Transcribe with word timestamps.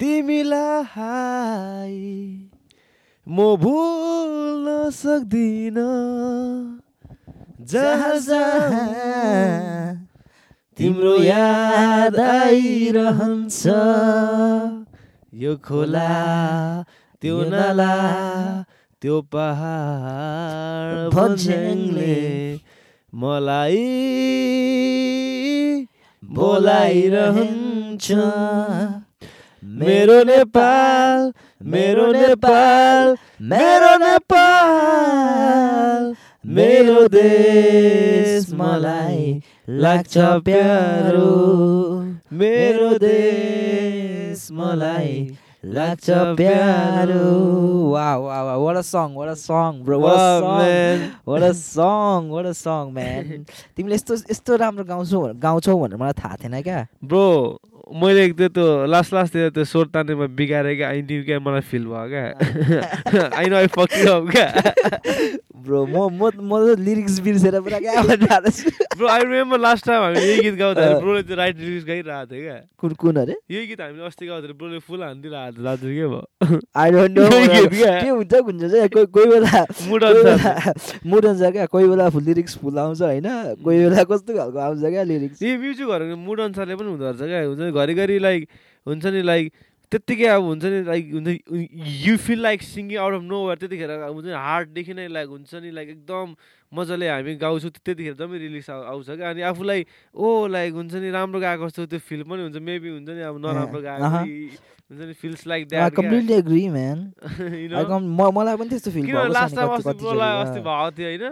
तिमीलाई 0.00 1.92
म 3.26 3.36
भुल्न 3.64 4.90
सक्दिन। 4.90 5.78
जहाँ 7.72 8.16
जहाँ 8.20 10.08
तिम्रो 10.78 11.14
याद 11.22 12.18
आइरहन्छ 12.20 13.60
यो 15.42 15.52
खोला 15.64 16.12
त्यो 17.22 17.36
नाला 17.50 17.94
त्यो 19.02 19.16
पहाड 19.32 20.92
भन्छेङले 21.14 22.18
मलाई 23.12 23.82
बोलाइरहन्छ 26.22 28.06
मेरो 29.74 30.24
नेपाल 30.24 31.32
मेरो 31.66 32.12
नेपाल 32.12 33.16
मेरो 33.42 33.98
नेपाल 33.98 36.14
मेरो 36.44 37.08
देश 37.08 38.54
मलाई 38.54 39.42
लाग्छ 39.68 40.18
प्यारो। 40.18 41.34
मेरो 42.32 42.98
देश 42.98 44.48
मलाई 44.52 45.36
लाग्छ 45.64 46.10
प्यारो 46.36 47.22
Wow, 47.94 48.22
wow, 48.26 48.46
wow. 48.46 48.60
What 48.60 48.76
a 48.76 48.82
song, 48.82 49.14
what 49.14 49.28
a 49.28 49.36
song, 49.36 49.82
bro. 49.84 49.98
What 49.98 50.12
a 50.12 50.16
Wow, 50.16 50.40
song. 50.40 50.58
man. 50.58 51.12
What 51.24 51.42
a 51.42 51.54
song, 51.54 52.28
what 52.28 52.46
a 52.46 52.54
song, 52.54 52.92
man. 52.94 53.44
तिमीले 53.76 53.94
यस्तो 53.94 54.14
यस्तो 54.30 54.56
राम्रो 54.64 54.84
गाउँछौ 54.84 55.22
गाउँछौ 55.46 55.78
भनेर 55.78 55.96
मलाई 56.02 56.12
थाहा 56.20 56.36
थिएन 56.42 56.60
क्या 56.62 56.80
ब्रो 57.04 57.24
मैले 58.02 58.26
त्यो 58.34 58.48
त्यो 58.56 58.66
लास्ट 58.90 59.12
लास्टतिर 59.14 59.48
त्यो 59.54 59.64
स्वर 59.70 59.86
तान्नेमा 59.94 60.26
बिगारेँ 60.34 60.76
क्या 60.76 60.88
आई 60.88 61.02
न्यू 61.06 61.22
क्या 61.24 61.38
मलाई 61.46 61.60
फिल 61.70 61.84
भयो 61.86 62.06
क्या 62.12 63.28
आई 63.38 63.46
नो 63.52 63.56
आई 63.56 63.66
फकिङ 63.76 64.30
क्या 64.34 64.48
ब्रो 65.64 65.84
म 65.86 65.96
म 66.18 66.22
म 66.48 66.52
त 66.74 66.80
लिरिक्स 66.80 67.18
बिर्सेर 67.24 67.60
पुरा 67.60 67.78
क्या 67.84 68.02
bro 68.96 69.06
I 69.08 69.20
remember 69.24 69.58
last 69.60 69.86
time 69.86 70.02
हामी 70.02 70.20
यही 70.20 70.40
गीत 70.48 70.54
गाउँदाखेरि 70.60 71.00
ब्रोले 71.04 71.22
त्यो 71.28 71.36
राइट 71.36 71.56
रिलिज 71.60 71.84
गाइरहेको 71.84 72.26
थियो 72.32 72.42
क्या 72.44 72.58
कुन 72.80 72.90
कुन 73.04 73.16
अरे 73.24 73.36
यही 73.50 73.66
गीत 73.66 73.80
हामीले 73.80 74.06
अस्ति 74.08 74.26
गाउँदाखेरि 74.26 74.58
ब्रोले 74.58 74.78
फुल 74.88 75.02
हानिदिरहेको 75.04 75.53
थियो 75.54 75.64
दाजु 75.64 75.88
के 75.88 76.06
भयो 76.06 76.58
आई 76.76 76.90
डोन्ट 76.90 77.18
नो 77.18 77.28
के 77.70 78.08
हुन्छ 78.08 78.34
हुन्छ 78.34 78.62
चाहिँ 78.64 78.88
कोही 78.88 79.06
कोही 79.08 79.26
बेला 79.26 79.64
मुड 79.88 80.04
मुड 81.06 81.26
हुन्छ 81.26 81.52
क्या 81.52 81.66
कोही 81.66 81.88
बेला 81.88 82.08
फुल 82.10 82.24
लिरिक्स 82.24 82.56
फुल 82.58 82.78
आउँछ 82.78 83.02
होइन 83.02 83.28
कोही 83.62 83.78
बेला 83.78 84.04
कस्तो 84.04 84.36
खालको 84.36 84.58
आउँछ 84.58 84.80
क्या 84.86 85.02
लिरिक्स 85.04 85.42
यी 85.42 85.56
म्युजिकहरूको 85.56 86.16
मुड 86.18 86.40
अनुसारले 86.40 86.76
पनि 86.76 86.88
हुँदो 86.88 87.04
रहेछ 87.04 87.22
क्या 87.24 87.44
हुन्छ 87.44 87.74
घरिघरि 87.74 88.18
लाइक 88.18 88.48
हुन्छ 88.86 89.04
नि 89.06 89.22
लाइक 89.22 89.52
त्यत्तिकै 89.94 90.28
अब 90.34 90.42
हुन्छ 90.42 90.64
नि 90.74 90.82
लाइक 90.90 91.04
हुन्छ 91.14 91.28
you 92.04 92.16
feel 92.26 92.40
like 92.42 92.66
singing 92.66 92.98
out 92.98 93.14
of 93.14 93.24
nowhere 93.46 93.58
त्यतिखेर 93.62 93.90
हुन्छ 94.10 94.26
नि 94.26 94.34
हार्टदेखि 94.34 94.92
नै 94.98 95.06
लाइक 95.16 95.28
हुन्छ 95.38 95.50
नि 95.62 95.70
लाइक 95.70 95.88
एकदम 95.94 96.34
मजाले 96.72 97.06
हामी 97.08 97.32
गाउँछौँ 97.38 97.70
त्यतिखेर 97.70 98.14
जम्मै 98.18 98.38
रिलिज 98.42 98.66
आउँछ 98.74 99.08
क्या। 99.14 99.30
अनि 99.30 99.42
आफूलाई 99.46 99.86
ओ 100.18 100.50
लाइक 100.50 100.72
हुन्छ 100.74 100.94
नि 100.98 101.10
राम्रो 101.14 101.38
गाएको 101.40 101.70
जस्तो 101.70 101.86
त्यो 101.94 102.02
फिल 102.02 102.22
पनि 102.26 102.42
हुन्छ। 102.50 102.58
मेबी 102.58 102.90
हुन्छ 102.98 103.08
नि 103.14 103.22
अब 103.22 103.38
नराम्रो 103.38 103.80
गाएको। 103.86 104.10
कि 104.26 104.34
हुन्छ 104.90 105.00
नि 105.06 105.14
feels 105.22 105.46
like 105.46 105.62
that 105.70 105.94
completely 105.94 106.34
agree 106.34 106.68
man 106.74 106.98
मलाई 108.10 108.56
पनि 108.58 108.68
त्यस्तो 108.74 108.90
फिल 108.90 109.06
किन 109.06 109.30
लास्ट 109.30 109.54
टाइम 109.56 109.70
अस्ति 109.78 109.94
ब्रोलाई 110.02 110.32
अस्ति 110.42 110.60
भएको 110.66 110.90
थियो 110.98 111.08
होइन? 111.14 111.22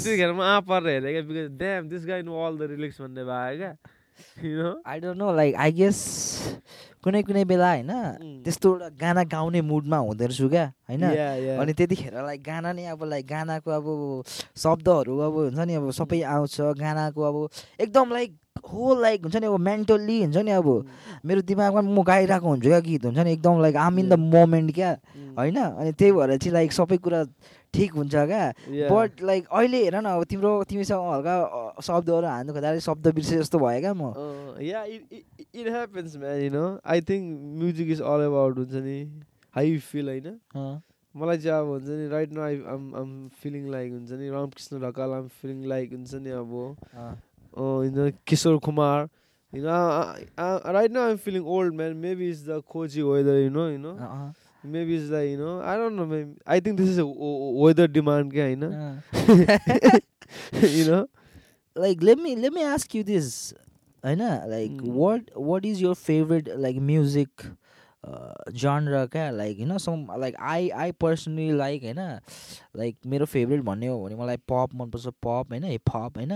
त्यतिखेर 0.00 0.32
म 0.32 0.40
आ 0.40 0.64
परेर 0.64 1.04
हेरेँ 1.04 1.12
क्या 1.12 1.22
because 1.28 1.48
damn 1.60 1.82
this 1.92 2.02
guy 2.08 2.22
know 2.24 2.32
all 2.48 2.54
the 2.56 2.72
lyrics 2.72 2.96
भन्ने 3.04 3.22
भयो 3.28 3.56
क्या। 3.60 3.72
I 4.86 5.00
don't 5.00 5.18
know 5.18 5.32
like 5.34 5.54
I 5.56 5.72
guess 5.72 5.98
कुनै 7.04 7.22
कुनै 7.22 7.44
बेला 7.44 7.70
होइन 7.72 7.90
त्यस्तो 8.44 8.68
एउटा 8.72 8.88
गाना 9.00 9.22
गाउने 9.24 9.60
मुडमा 9.62 9.96
हुँदो 9.98 10.24
रहेछु 10.24 10.48
क्या 10.48 10.64
होइन? 10.88 11.02
अनि 11.60 11.72
त्यतिखेर 11.72 12.14
लाइक 12.22 12.42
गाना 12.42 12.72
नै 12.72 12.84
अब 12.92 13.04
लाइक 13.04 13.26
गानाको 13.26 13.70
अब 13.70 13.86
शब्दहरू 14.56 15.18
अब 15.18 15.34
हुन्छ 15.46 15.58
नि 15.60 15.74
अब 15.74 15.90
सबै 15.90 16.20
आउँछ 16.34 16.60
गानाको 16.76 17.20
अब 17.22 17.36
एकदम 17.80 18.12
लाइक 18.12 18.36
होल 18.68 19.00
लाइक 19.02 19.22
हुन्छ 19.22 19.36
नि 19.36 19.46
अब 19.46 19.56
मेन्टल्ली 19.60 20.18
हुन्छ 20.22 20.36
नि 20.36 20.50
अब 20.50 20.68
मेरो 21.24 21.40
दिमागमा 21.42 21.80
म 21.80 22.02
गाइरहेको 22.02 22.46
हुन्छु 22.46 22.68
क्या 22.68 22.80
गीत 22.80 23.04
हुन्छ 23.04 23.18
नि 23.18 23.32
एकदम 23.32 23.60
like 23.62 23.76
I'm 23.76 23.98
in 23.98 24.08
the 24.08 24.18
moment 24.28 24.74
क्या 24.74 24.90
होइन? 25.38 25.56
अनि 25.56 25.92
त्यही 25.92 26.12
भएर 26.12 26.36
चाहिँ 26.36 26.52
लाइक 26.52 26.72
सबै 26.72 26.96
कुरा 26.98 27.24
ठिक 27.74 27.92
हुन्छ 27.94 28.14
क्या? 28.30 28.44
बट 28.90 29.22
लाइक 29.22 29.46
अहिले 29.46 29.82
हेर 29.84 29.96
न 30.00 30.06
अब 30.10 30.24
तिम्रो 30.30 30.52
तिमीसँग 30.70 31.00
हल्का 31.12 31.34
शब्दहरू 31.88 32.26
हान्नु 32.26 32.52
खोज्दा 32.54 32.78
शब्द 32.86 33.06
बिर्से 33.14 33.38
जस्तो 33.38 33.58
भयो 33.58 33.80
क्या 33.80 33.94
म। 33.94 34.12
Yeah 34.66 34.84
it 34.84 35.66
happens 35.68 36.16
man 36.16 36.40
you 36.42 36.50
know 36.50 36.66
I 36.84 37.00
think 37.10 37.24
music 37.62 37.88
is 37.96 38.00
all 38.12 38.20
about 38.26 38.58
हुन्छ 38.58 38.74
नि 38.86 38.98
हाई 39.54 39.78
फिल 39.90 40.08
होइन? 40.08 40.28
मलाई 41.14 41.38
चाहिँ 41.38 41.60
अब 41.60 41.68
हुन्छ 41.68 41.86
नि 41.86 42.08
right 42.08 42.32
no 42.32 42.42
I 42.42 42.60
am 42.74 42.82
am 42.96 43.08
feeling 43.42 43.70
like 43.70 43.92
हुन्छ 43.92 44.10
नि 44.18 44.28
Ramkrishna 44.30 44.80
Dhakal 44.80 45.10
I'm 45.12 45.26
feeling 45.40 45.64
like 45.68 45.92
हुन्छ 45.92 46.14
नि 46.26 46.30
अब 46.42 46.52
Kishore 48.26 48.58
Kumar 48.66 49.08
right 49.52 50.90
no 50.92 51.00
I 51.02 51.10
am 51.10 51.16
feeling 51.24 51.42
old 51.56 51.74
man 51.74 51.96
maybe 52.04 52.28
is 52.30 52.44
the 52.48 52.62
cosy 52.70 53.02
weather 53.02 53.38
you 53.38 53.50
know 53.50 53.68
you 53.68 53.78
know 53.78 53.92
uh, 54.64 54.70
Maybe 54.72 54.94
it's 54.96 55.10
like, 55.10 55.28
you 55.30 55.36
know, 55.38 55.60
I 55.62 55.76
don't 55.76 55.96
know, 55.96 56.06
maybe. 56.06 56.32
I 56.46 56.60
think 56.60 56.76
this 56.78 56.88
is 56.88 56.98
a 56.98 57.04
o- 57.04 57.14
o- 57.28 57.52
weather 57.64 57.86
demand, 57.88 58.32
guy, 58.34 58.48
you 58.50 58.56
know. 58.56 58.70
अँ. 58.70 60.00
you 60.76 60.84
know. 60.90 61.06
like 61.76 62.02
let 62.02 62.18
me 62.18 62.34
let 62.36 62.52
me 62.52 62.62
ask 62.68 62.94
you 62.94 63.02
this 63.08 63.26
होइन 64.04 64.22
like 64.52 64.70
Mm. 64.70 64.92
what 65.00 65.28
what 65.50 65.64
is 65.68 65.80
your 65.82 65.94
favorite 65.94 66.48
like 66.64 66.78
music 66.88 67.44
uh, 68.04 68.34
genre 68.62 69.02
क्या 69.12 69.26
like 69.36 69.58
you 69.62 69.66
know 69.70 69.78
some 69.84 70.02
like 70.24 70.34
I 70.54 70.58
I 70.86 70.90
personally 71.04 71.46
like 71.60 71.82
होइन 71.88 72.00
like 72.82 72.96
मेरो 73.14 73.26
favorite 73.36 73.62
भन्ने 73.70 73.86
हो 73.92 73.98
भने 74.04 74.16
मलाई 74.22 74.38
pop 74.52 74.74
मनपर्छ 74.82 75.14
pop 75.28 75.52
होइन 75.56 75.68
hop 75.94 76.18
होइन 76.22 76.34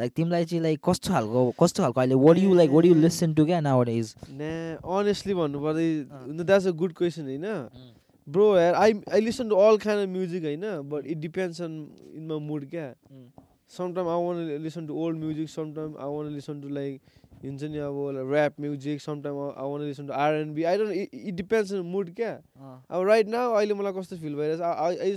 like 0.00 0.14
तिमीलाई 0.16 0.44
चाहिँ 0.50 0.62
like 0.64 0.80
कस्तो 0.88 1.12
खालको 1.12 1.40
कस्तो 1.60 1.82
खालको 1.82 2.00
अहिले 2.00 2.14
what 2.24 2.36
do 2.38 2.42
you 2.42 2.54
like 2.60 2.70
what 2.76 2.82
do 2.84 2.88
you 2.92 2.98
listen 3.06 3.34
to 3.34 3.44
क्या 3.46 3.60
nowadays 3.68 4.14
Nah, 4.40 4.76
honestly 4.98 5.34
भन्नुपर्दा 5.34 5.80
अँ. 6.18 6.46
that's 6.52 6.66
a 6.66 6.72
good 6.72 6.94
question 6.94 7.26
होइन 7.26 7.46
bro 8.26 8.46
I 8.56 8.88
I 9.18 9.20
listen 9.20 9.48
to 9.50 9.56
all 9.56 9.78
kind 9.78 10.00
of 10.00 10.08
music 10.08 10.42
होइन 10.50 10.64
but 10.88 11.06
it 11.06 11.20
depends 11.20 11.60
on 11.60 11.76
in 12.14 12.26
my 12.32 12.38
mood 12.50 12.68
क्या 12.70 12.94
Mm. 13.12 13.30
want 14.28 14.38
to 14.48 14.58
listen 14.58 14.86
to 14.86 14.96
old 15.02 15.16
music 15.16 15.48
sometimes 15.48 15.96
I 15.98 16.06
want 16.14 16.28
to 16.28 16.34
listen 16.34 16.60
to 16.62 16.68
like 16.68 17.00
हुन्छ 17.44 17.62
नि 17.74 17.78
अब 17.84 18.28
rap 18.32 18.58
music 18.58 19.00
sometimes 19.00 19.36
I, 19.44 19.62
I 19.62 19.64
want 19.70 19.82
to 19.82 19.86
listen 19.92 20.06
to 20.06 20.14
R&B 20.14 20.64
I 20.66 20.76
don't 20.76 20.88
know 20.90 20.98
it, 21.04 21.08
it 21.12 21.36
depends 21.36 21.72
on 21.72 21.84
mood 21.94 22.14
क्या 22.16 22.32
अँ, 22.32 22.82
अब 22.90 23.06
right 23.12 23.26
now 23.36 23.46
अहिले 23.60 23.74
मलाई 23.74 23.92
कस्तो 24.00 24.16
feel 24.24 24.36
भइरहेछ 24.40 24.60
I, 24.60 24.72
I, 24.88 25.08
I 25.08 25.16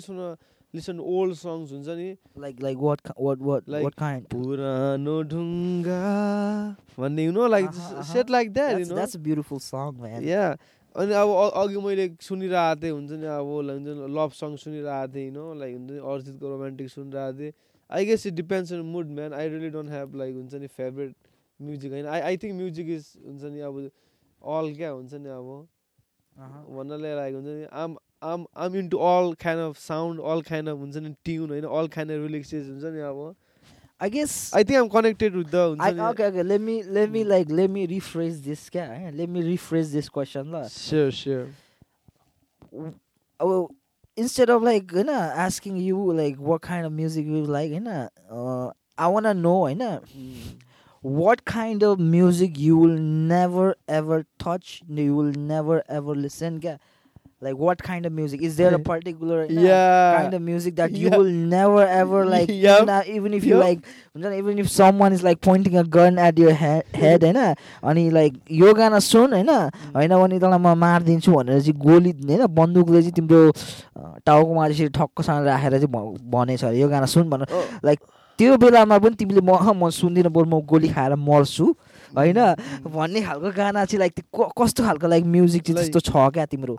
to 0.82 0.94
old 1.00 1.38
songs 1.38 1.72
हुन्छ 1.72 1.88
नि? 1.88 2.18
Like 2.38 2.60
like 2.60 2.78
what 2.78 3.02
ki- 3.04 3.14
what 3.18 3.40
what 3.40 3.68
Like, 3.68 3.84
what 3.84 3.96
kind? 3.96 4.28
पुरानो 4.30 5.24
ढुङ्गा 5.24 6.76
भन्ने 7.00 7.26
you 7.26 7.32
know 7.32 7.48
like 7.48 7.68
अहँ, 7.68 7.96
अहँ. 7.96 8.14
shit 8.14 8.30
like 8.30 8.54
that 8.54 8.72
you 8.72 8.78
that's, 8.78 8.90
know? 8.90 8.96
that's 8.96 9.16
a 9.16 9.20
beautiful 9.20 9.60
song 9.60 9.98
man. 10.02 10.22
या 10.24 10.58
अनि 10.96 11.14
अब 11.14 11.30
अ- 11.30 11.64
अघि 11.64 11.78
मैले 11.78 12.08
सुनिरहेको 12.22 12.82
थिएँ 12.84 12.92
हुन्छ 12.92 13.12
नि 13.12 13.26
अब 13.28 13.46
हुन्छ 13.46 13.88
नि 13.88 14.08
लभ 14.16 14.32
सङ 14.32 14.56
सुनिरहेको 14.56 15.14
थिएँ 15.16 15.32
होइन 15.32 15.60
लाइक 15.60 15.76
हुन्छ 15.76 15.92
नि 15.92 16.00
अर्जितको 16.00 16.50
रोमान्टिक 16.50 16.90
सुनिरहेको 16.90 17.40
थिएँ। 17.40 17.52
I 17.92 18.06
guess 18.06 18.26
it 18.28 18.34
depends 18.34 18.74
on 18.74 18.82
mood 18.82 19.08
man 19.12 19.34
I 19.34 19.50
really 19.50 19.70
don't 19.70 19.90
have 19.90 20.16
like 20.16 20.36
हुन्छ 20.36 20.54
नि 20.56 20.68
फेभरेट 20.68 21.16
म्युजिक 21.62 21.92
होइन? 21.92 22.06
I 22.06 22.22
I 22.22 22.38
think 22.38 22.56
music 22.56 22.90
is 22.90 23.14
हुन्छ 23.28 23.44
नि 23.44 23.60
अब 23.60 23.90
अल 24.44 24.74
क्या 24.76 24.90
हुन्छ 24.92 25.14
नि 25.14 25.30
अब। 25.30 25.68
अहँ. 26.38 26.66
भन्नाले 26.78 27.16
लाइक 27.16 27.36
हुन्छ 27.36 27.48
नि 27.48 27.66
आम 27.72 27.98
I'm 28.23 28.47
I'm 28.65 28.77
into 28.77 28.99
all 29.11 29.33
kind 29.45 29.63
of 29.69 29.79
sound 29.79 30.21
all 30.33 30.43
kind 30.49 30.69
of 30.69 30.77
हुन्छ 30.79 30.97
नि 30.97 31.15
ट्युन 31.25 31.51
होइन 31.51 31.65
अल 31.79 31.89
काइन्ड 31.97 32.13
अफ 32.13 32.27
रिलिक्सेस 32.27 32.67
हुन्छ 32.67 32.85
नि 32.97 33.01
अब 33.13 33.35
I 34.01 34.09
guess 34.13 34.35
I 34.57 34.65
think 34.65 34.79
I'm 34.81 34.89
connected 34.89 35.35
with 35.37 35.45
the 35.45 35.55
I, 35.55 35.65
हुन्छ 35.69 35.95
नि 35.97 36.03
okay, 36.11 36.27
okay. 36.29 36.43
Let 36.51 36.61
me 36.67 36.77
let 36.99 37.11
me 37.17 37.23
Mm. 37.25 37.29
like 37.33 37.51
let 37.59 37.71
me 37.73 37.87
rephrase 37.89 38.39
this. 38.45 38.63
Yeah, 38.77 38.93
eh, 38.99 39.11
let 39.19 39.29
me 39.35 39.43
rephrase 39.49 39.91
this 39.97 40.09
question. 40.15 40.51
lah. 40.57 40.63
Sure 40.77 41.11
sure 41.19 41.43
W- 42.73 42.95
Oh, 43.41 43.69
instead 44.17 44.51
of 44.55 44.63
like 44.63 44.93
you 45.01 45.05
know 45.11 45.19
asking 45.45 45.77
you 45.89 46.01
like 46.21 46.41
what 46.51 46.63
kind 46.63 46.87
of 46.87 46.93
music 46.93 47.27
you 47.35 47.43
like, 47.59 47.71
you 47.77 47.81
know, 47.81 48.09
uh, 48.31 48.71
I 48.99 49.07
wanna 49.17 49.33
know, 49.35 49.55
you 49.69 49.75
know, 49.83 49.93
what 51.03 51.45
kind 51.45 51.83
of 51.91 51.99
music 52.17 52.59
you 52.59 52.77
will 52.77 52.99
never 53.35 53.67
ever 54.01 54.19
touch, 54.47 54.73
you 54.89 55.15
will 55.21 55.33
never 55.53 55.83
ever 56.01 56.15
listen. 56.15 56.61
Yeah, 56.63 56.77
Like 57.46 57.58
what 57.66 57.82
kind 57.88 58.06
of 58.10 58.14
music? 58.20 58.42
Is 58.50 58.56
there 58.60 58.74
a 58.76 58.80
particular 58.90 59.38
you 59.46 59.56
know, 59.58 59.66
yeah 59.66 59.82
kind 60.18 60.34
of 60.38 60.42
music 60.42 60.76
that 60.82 60.92
you 61.02 61.10
Yeah. 61.10 61.18
will 61.18 61.32
never 61.54 61.84
ever 61.98 62.22
like 62.26 62.50
Yup. 62.50 62.82
even, 62.84 62.90
uh, 62.90 63.02
even 63.18 63.34
if 63.40 63.46
you 63.50 63.56
Yup. 63.56 63.64
like 63.64 63.82
even 64.40 64.60
if 64.64 64.70
someone 64.70 65.14
is 65.20 65.24
like 65.30 65.42
pointing 65.42 65.78
a 65.78 65.84
gun 65.98 66.18
at 66.28 66.38
your 66.38 66.54
he- 66.64 66.88
head 67.04 67.24
होइन 67.24 67.40
अनि 67.84 68.06
like 68.18 68.36
यो 68.62 68.74
गाना 68.82 69.00
सुन 69.10 69.34
होइन 69.34 69.50
होइन 69.96 70.18
भने 70.24 70.40
तँलाई 70.40 70.60
म 70.60 70.76
मारिदिन्छु 70.86 71.32
भनेर 71.38 71.62
चाहिँ 71.62 71.78
गोली 71.88 72.12
होइन 72.26 72.46
बन्दुकले 72.60 73.02
चाहिँ 73.02 73.16
तिम्रो 73.22 73.42
टाउकोमा 74.26 74.68
त्यसरी 74.68 74.90
ठक्कसँग 75.00 75.46
राखेर 75.48 75.80
चाहिँ 75.80 76.30
भनेछ 76.36 76.64
अरे 76.66 76.80
यो 76.80 76.88
गाना 76.90 77.06
सुन 77.16 77.30
भनेर 77.30 77.98
त्यो 78.40 78.56
बेलामा 78.60 78.98
पनि 79.00 79.16
तिमीले 79.16 79.42
म 79.42 79.52
म 79.80 79.90
सुन्दिनँ 79.96 80.32
बरु 80.32 80.48
म 80.52 80.60
गोली 80.68 80.90
खाएर 80.92 81.16
मर्छु 81.16 81.66
होइन? 82.18 82.40
भन्ने 82.88 83.22
खालको 83.22 83.52
गाना 83.58 83.86
चाहिँ 83.86 84.00
लाइक 84.00 84.14
कस्तो 84.60 84.84
खालको 84.84 85.08
लाइक 85.08 85.24
म्युजिक 85.38 85.62
चाहिँ 85.64 85.76
त्यस्तो 85.78 86.00
छ 86.12 86.12
क्या 86.34 86.46
तिम्रो? 86.46 86.78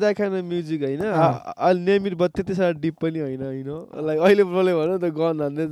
that 0.00 0.16
kind 0.16 0.34
of 0.34 0.44
music 0.44 0.80
होइन। 0.80 1.02
name 1.84 2.06
it 2.06 2.14
but 2.16 2.32
त्यति 2.34 2.54
साह्रो 2.54 2.80
डिप 2.80 2.94
पनि 3.02 3.18
होइन 3.20 3.42
होइन 3.42 3.68
लाइक 4.06 4.18
अहिले 4.20 4.44
बोल्यो 4.44 4.74
भने 4.78 4.96
त 4.98 5.12
गन 5.12 5.40
हान्ने 5.44 5.64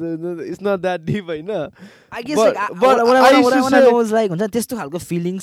इट्स 0.49 0.61
नट 0.63 0.81
द्याट 0.81 1.01
डिप 1.01 1.25
होइन। 1.33 1.51
Like 4.13 4.29
हुन्छ 4.31 4.43
त्यस्तो 4.53 4.77
खालको 4.77 4.99
फिलिङ्स 4.99 5.43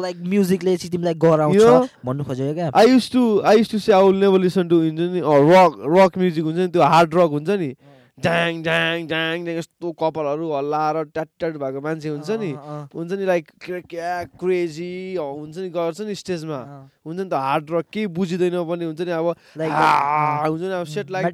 लाइक 0.00 0.16
म्युजिकले 0.32 0.76
चाहिँ 0.76 0.90
तिमीलाई 0.92 1.14
गराउँछ 1.28 1.62
भन्नु 2.04 2.24
खोजेको 2.24 2.54
क्या? 2.54 2.66
Used 2.88 3.12
to 3.12 3.22
I 3.44 3.54
used 3.60 3.72
to 3.76 3.78
say 3.78 3.92
I 3.92 4.00
will 4.00 4.20
never 4.24 4.38
listen 4.38 4.64
to 4.68 4.76
हुन्छ 4.80 5.00
नि 5.12 5.20
रक 5.20 5.72
रक 5.96 6.12
म्युजिक 6.18 6.44
हुन्छ 6.44 6.58
नि 6.58 6.68
त्यो 6.72 6.82
हार्ड 6.82 7.14
रक 7.14 7.30
हुन्छ 7.36 7.50
नि। 7.50 7.70
ड्याङ 8.18 8.62
ड्याङ 8.62 9.06
ड्याङ 9.08 9.44
ड्याङ 9.44 9.56
यस्तो 9.58 9.92
कपालहरू 10.00 10.46
हल्लाएर 10.52 10.96
ट्याट 11.16 11.28
ट्याट 11.38 11.54
भएको 11.56 11.80
मान्छे 11.80 12.08
हुन्छ 12.08 12.30
नि। 12.42 12.50
हुन्छ 12.92 13.12
नि 13.12 13.24
लाइक 13.26 13.48
क्या 13.88 14.12
क्रेजी 14.36 15.16
हुन्छ 15.16 15.56
नि 15.58 15.68
गर्छ 15.72 16.00
नि 16.00 16.14
स्टेजमा। 16.14 16.60
हुन्छ 17.06 17.18
नि 17.20 17.28
त 17.28 17.32
हार्ड 17.32 17.70
रक 17.72 17.86
केही 17.92 18.06
बुझिँदैन 18.12 18.56
पनि 18.68 18.84
हुन्छ 18.84 19.00
नि 19.00 19.12
अब 19.16 19.26
हुन्छ 19.56 20.62
नि 20.62 20.74
अब 20.76 20.84
set 20.92 21.10
like 21.10 21.24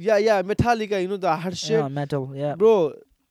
yeah 0.00 0.16
yeah 0.16 0.42
Metallica 0.48 0.98
you 0.98 1.08
know 1.08 1.16
the 1.16 1.36
hard 1.44 1.54
set 1.68 2.14
bro 2.58 2.74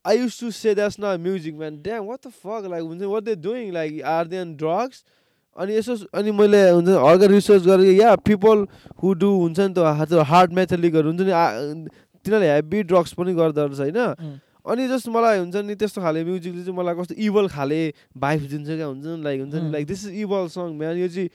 I 0.06 0.18
used 0.18 0.40
to 0.42 0.52
say 0.54 0.76
that's 0.76 0.98
no 1.00 1.18
music 1.22 1.56
man 1.56 1.82
dang 1.84 2.06
what 2.08 2.20
the 2.28 2.30
fuck 2.44 2.70
like 2.72 2.84
हुन्छ 2.84 3.02
what 3.14 3.24
they 3.24 3.36
doing 3.48 3.72
like 3.74 4.04
are 4.14 4.28
they 4.28 4.38
on 4.38 4.56
drugs 4.62 5.04
अनि 5.58 5.76
यसो 5.76 5.96
अनि 6.16 6.32
मैले 6.32 6.62
हुन्छ 6.70 6.90
हल्का 7.06 7.26
research 7.34 7.64
गरेँ 7.64 7.94
या 7.98 8.16
people 8.30 8.58
who 9.04 9.14
do 9.24 9.30
हुन्छ 9.40 9.60
नि 9.60 9.74
त 9.74 10.30
हार्ड 10.30 10.54
मेथालिकहरू 10.60 11.12
हुन्छ 11.12 11.22
नि 11.28 11.34
तिनीहरूले 12.26 12.54
हेभी 12.54 12.84
ड्रग्स 12.92 13.14
पनि 13.20 13.34
गर्दो 13.34 13.66
रहेछ 13.66 13.80
होइन 13.80 14.40
अनि 14.70 14.88
जस्ट 14.88 15.08
मलाई 15.10 15.38
हुन्छ 15.40 15.56
नि 15.66 15.76
त्यस्तो 15.76 16.02
खाले 16.02 16.24
म्युजिकले 16.24 16.64
चाहिँ 16.64 16.78
मलाई 16.78 16.96
कस्तो 16.96 17.16
इभल 17.18 17.48
खाले 17.50 17.82
भाइब 18.18 18.42
दिन्छ 18.50 18.68
क्या 18.70 18.86
हुन्छ 18.86 19.06
नि? 19.06 19.24
लाइक 19.24 19.40
हुन्छ 19.42 19.56
नि? 19.56 19.72
Like 19.72 19.88
this 19.88 20.06
is 20.06 20.14
evil 20.22 20.48
song 20.54 20.68
man 20.78 20.98
यो 20.98 21.08
चाहिँ 21.08 21.30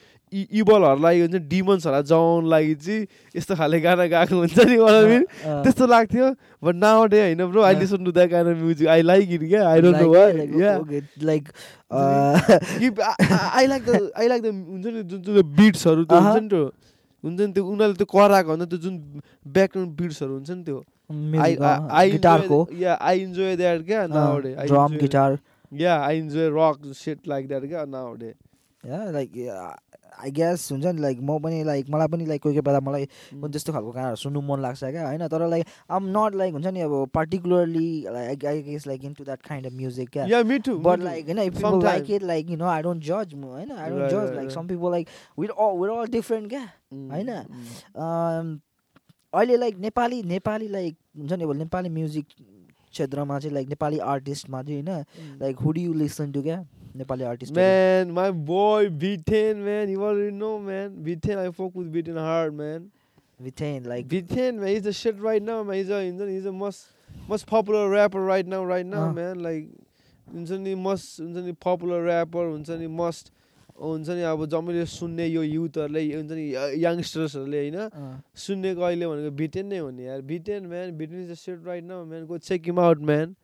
इभलहरूलाई 0.60 1.20
हुन्छ 1.20 1.36
डिमन्सहरूलाई 1.50 2.02
जगाउनु 2.04 2.48
लागि 2.50 2.74
चाहिँ 2.84 3.06
यस्तो 3.36 3.54
खाले 3.56 3.80
गाना 3.80 4.06
गाएको 4.12 4.34
हुन्छ 4.36 4.58
नि 4.60 4.76
मलाई 4.76 5.18
त्यस्तो 5.64 5.86
लाग्थ्यो। 5.86 6.26
बट 6.62 6.74
नाउ 6.74 7.06
डे 7.06 7.20
होइन 7.20 7.44
bro 7.50 7.62
I 7.64 7.74
listen 7.80 8.04
to 8.04 8.12
that 8.12 8.30
kind 8.30 8.48
of 8.50 8.62
music 8.62 8.88
I 8.94 9.02
like 9.02 9.30
it 9.32 9.48
क्या 9.48 9.68
I 9.68 9.80
don't 9.82 9.98
know 9.98 10.12
like 11.24 11.42
I 11.92 13.66
like 13.66 13.82
the 13.84 14.10
I 14.16 14.28
like 14.28 14.42
the 14.42 14.46
हुन्छ 14.46 14.86
नि 14.86 15.02
जुन 15.02 15.22
चाहिँ 15.22 15.42
बिट्सहरू 15.58 16.04
त्यो 16.04 16.20
हुन्छ 16.20 16.42
नि 16.42 16.48
त्यो 16.48 16.64
हुन्छ 17.24 17.40
नि 17.40 17.52
त्यो 17.52 17.64
उनीहरूले 17.64 17.98
त्यो 17.98 18.08
कराएको 18.12 18.50
हुन्छ 18.52 18.68
त्यो 18.70 18.78
जुन 18.84 18.94
ब्याकग्राउन्ड 19.56 19.92
बिट्सहरू 20.00 20.32
हुन्छ 20.34 20.50
नि 20.50 20.62
त्यो 20.64 20.78
गिटारको। 22.12 22.58
या 22.78 22.92
आई 23.00 23.16
इन्जोय 23.22 23.56
द्याट 23.56 23.80
क्या 23.86 24.06
nowadays 24.14 24.54
drum 24.66 24.92
guitar 25.00 25.36
yeah 25.72 25.94
I 26.04 26.18
enjoy 26.18 26.48
rock 26.52 26.76
set 26.96 27.28
like 27.28 27.48
that 27.48 27.64
क्या 27.68 27.84
nowadays 27.96 28.30
yeah 28.84 28.98
like 29.10 29.30
I 30.22 30.30
guess 30.30 30.68
हुन्छ 30.72 30.84
नि 30.84 31.00
लाइक 31.02 31.20
म 31.22 31.38
पनि 31.42 31.62
लाइक 31.64 31.90
मलाई 31.90 32.08
पनि 32.08 32.26
लाइक 32.26 32.42
कोही 32.42 32.54
कोही 32.54 32.64
बेला 32.66 32.80
मलाई 32.80 33.06
त्यस्तो 33.34 33.72
खालको 33.72 33.90
गानाहरू 33.92 34.16
सुन्नु 34.16 34.40
मन 34.40 34.60
लाग्छ 34.60 34.84
क्या 34.84 35.06
होइन? 35.06 35.26
तर 35.28 35.46
लाइक 35.48 35.66
आम 35.90 36.06
नट 36.16 36.34
लाइक 36.34 36.52
हुन्छ 36.54 36.66
नि 36.66 36.80
अब 36.80 36.94
particularly 37.14 37.88
like 38.08 38.44
I 38.44 38.62
guess 38.62 38.86
like 38.86 39.04
into 39.14 39.24
that 39.24 39.42
kind 39.48 39.66
of 39.66 39.72
music 39.72 40.10
क्या। 40.10 40.24
बट 40.24 41.00
लाइक 41.02 41.24
होइन 41.26 41.38
if 41.38 41.56
people 41.56 41.82
like 41.84 42.10
it 42.10 42.22
like 42.22 42.50
you 42.50 42.56
know 42.56 42.66
I 42.66 42.82
don't 42.82 43.02
जज 43.04 43.34
म 43.34 43.44
होइन 43.44 43.72
आई 43.72 43.90
डोन्ट 43.90 44.10
जज 44.10 44.34
like 44.36 44.50
some 44.50 44.66
people 44.68 44.90
like 44.90 45.08
all 45.38 45.78
with 45.80 45.98
all 45.98 46.06
different 46.12 46.48
क्या 46.50 46.62
होइन? 46.92 47.28
अहिले 49.32 49.56
like 49.56 49.78
Nepali 49.80 50.22
Nepali 50.22 50.68
like 50.68 50.96
हुन्छ 51.18 51.32
नि 51.32 51.44
अब 51.44 51.52
नेपाली 51.56 51.88
म्युजिक 51.90 52.26
क्षेत्रमा 52.92 53.38
चाहिँ 53.38 53.54
लाइक 53.54 53.68
नेपाली 53.68 53.98
आर्टिस्टमा 54.08 54.62
चाहिँ 54.62 54.82
होइन? 54.82 55.04
Like 55.40 55.56
who'd 55.58 55.78
you 55.78 55.92
listen 55.92 56.32
to 56.32 56.42
क्या? 56.42 56.64
Nepali 56.94 57.24
artist 57.24 57.54
man 57.54 58.10
my 58.10 58.30
boy 58.46 58.88
VTEN 58.98 59.62
man 59.62 59.88
you 59.90 60.00
were 60.00 60.30
know 60.32 60.58
man 60.60 61.02
VTEN 61.04 61.38
I 61.38 61.50
fuck 61.52 61.76
with 61.76 61.90
VTEN 61.92 62.18
hard 62.20 62.54
man 62.54 62.90
VTEN 63.40 63.86
like 63.86 64.08
VTEN 64.08 64.58
man 64.58 64.76
is 64.76 64.86
the 64.86 64.90
set 64.94 65.22
right 65.22 65.42
now 65.42 65.64
man 65.64 65.80
is 65.80 65.90
a 65.90 66.00
हुन्छ 66.00 66.20
नि 66.22 66.36
is 66.36 66.46
a 66.46 66.52
most 66.56 67.30
most 67.30 67.48
popular 67.48 67.94
rapper 67.94 68.26
right 68.26 68.46
now 68.48 68.68
right 68.68 68.86
now 68.86 69.12
man 69.14 69.40
like 69.42 69.72
हुन्छ 70.26 70.50
नि 70.60 70.74
must 70.80 71.20
हुन्छ 71.20 71.44
नि 71.46 71.52
popular 71.64 72.08
rapper 72.08 72.46
हुन्छ 72.46 72.70
नि 72.72 72.86
must 72.94 73.32
हुन्छ 73.76 74.08
नि 74.10 74.22
अब 74.24 74.44
जम्मैले 74.46 74.86
सुन्ने 74.88 75.26
यो 75.26 75.42
युथहरूले 75.42 76.02
हुन्छ 76.06 76.30
नि 76.30 76.46
यङ्स्टर्सहरूले 76.78 77.58
होइन 77.58 78.20
सुन्नेको 78.38 78.82
अहिले 78.82 79.06
भनेको 79.06 79.30
भिटेन 79.34 79.66
नै 79.66 79.78
हो 79.78 79.90
नि 79.90 80.06
यार 80.06 80.20
VTEN 80.24 80.66
man 80.68 80.96
VTEN 80.96 81.22
is 81.22 81.30
the 81.30 81.34
shit 81.36 81.66
right 81.66 81.84
now 81.84 82.04
man 82.06 82.26
go 82.26 82.38
check 82.40 82.68
him 82.68 82.80
out 82.80 83.02
man 83.10 83.34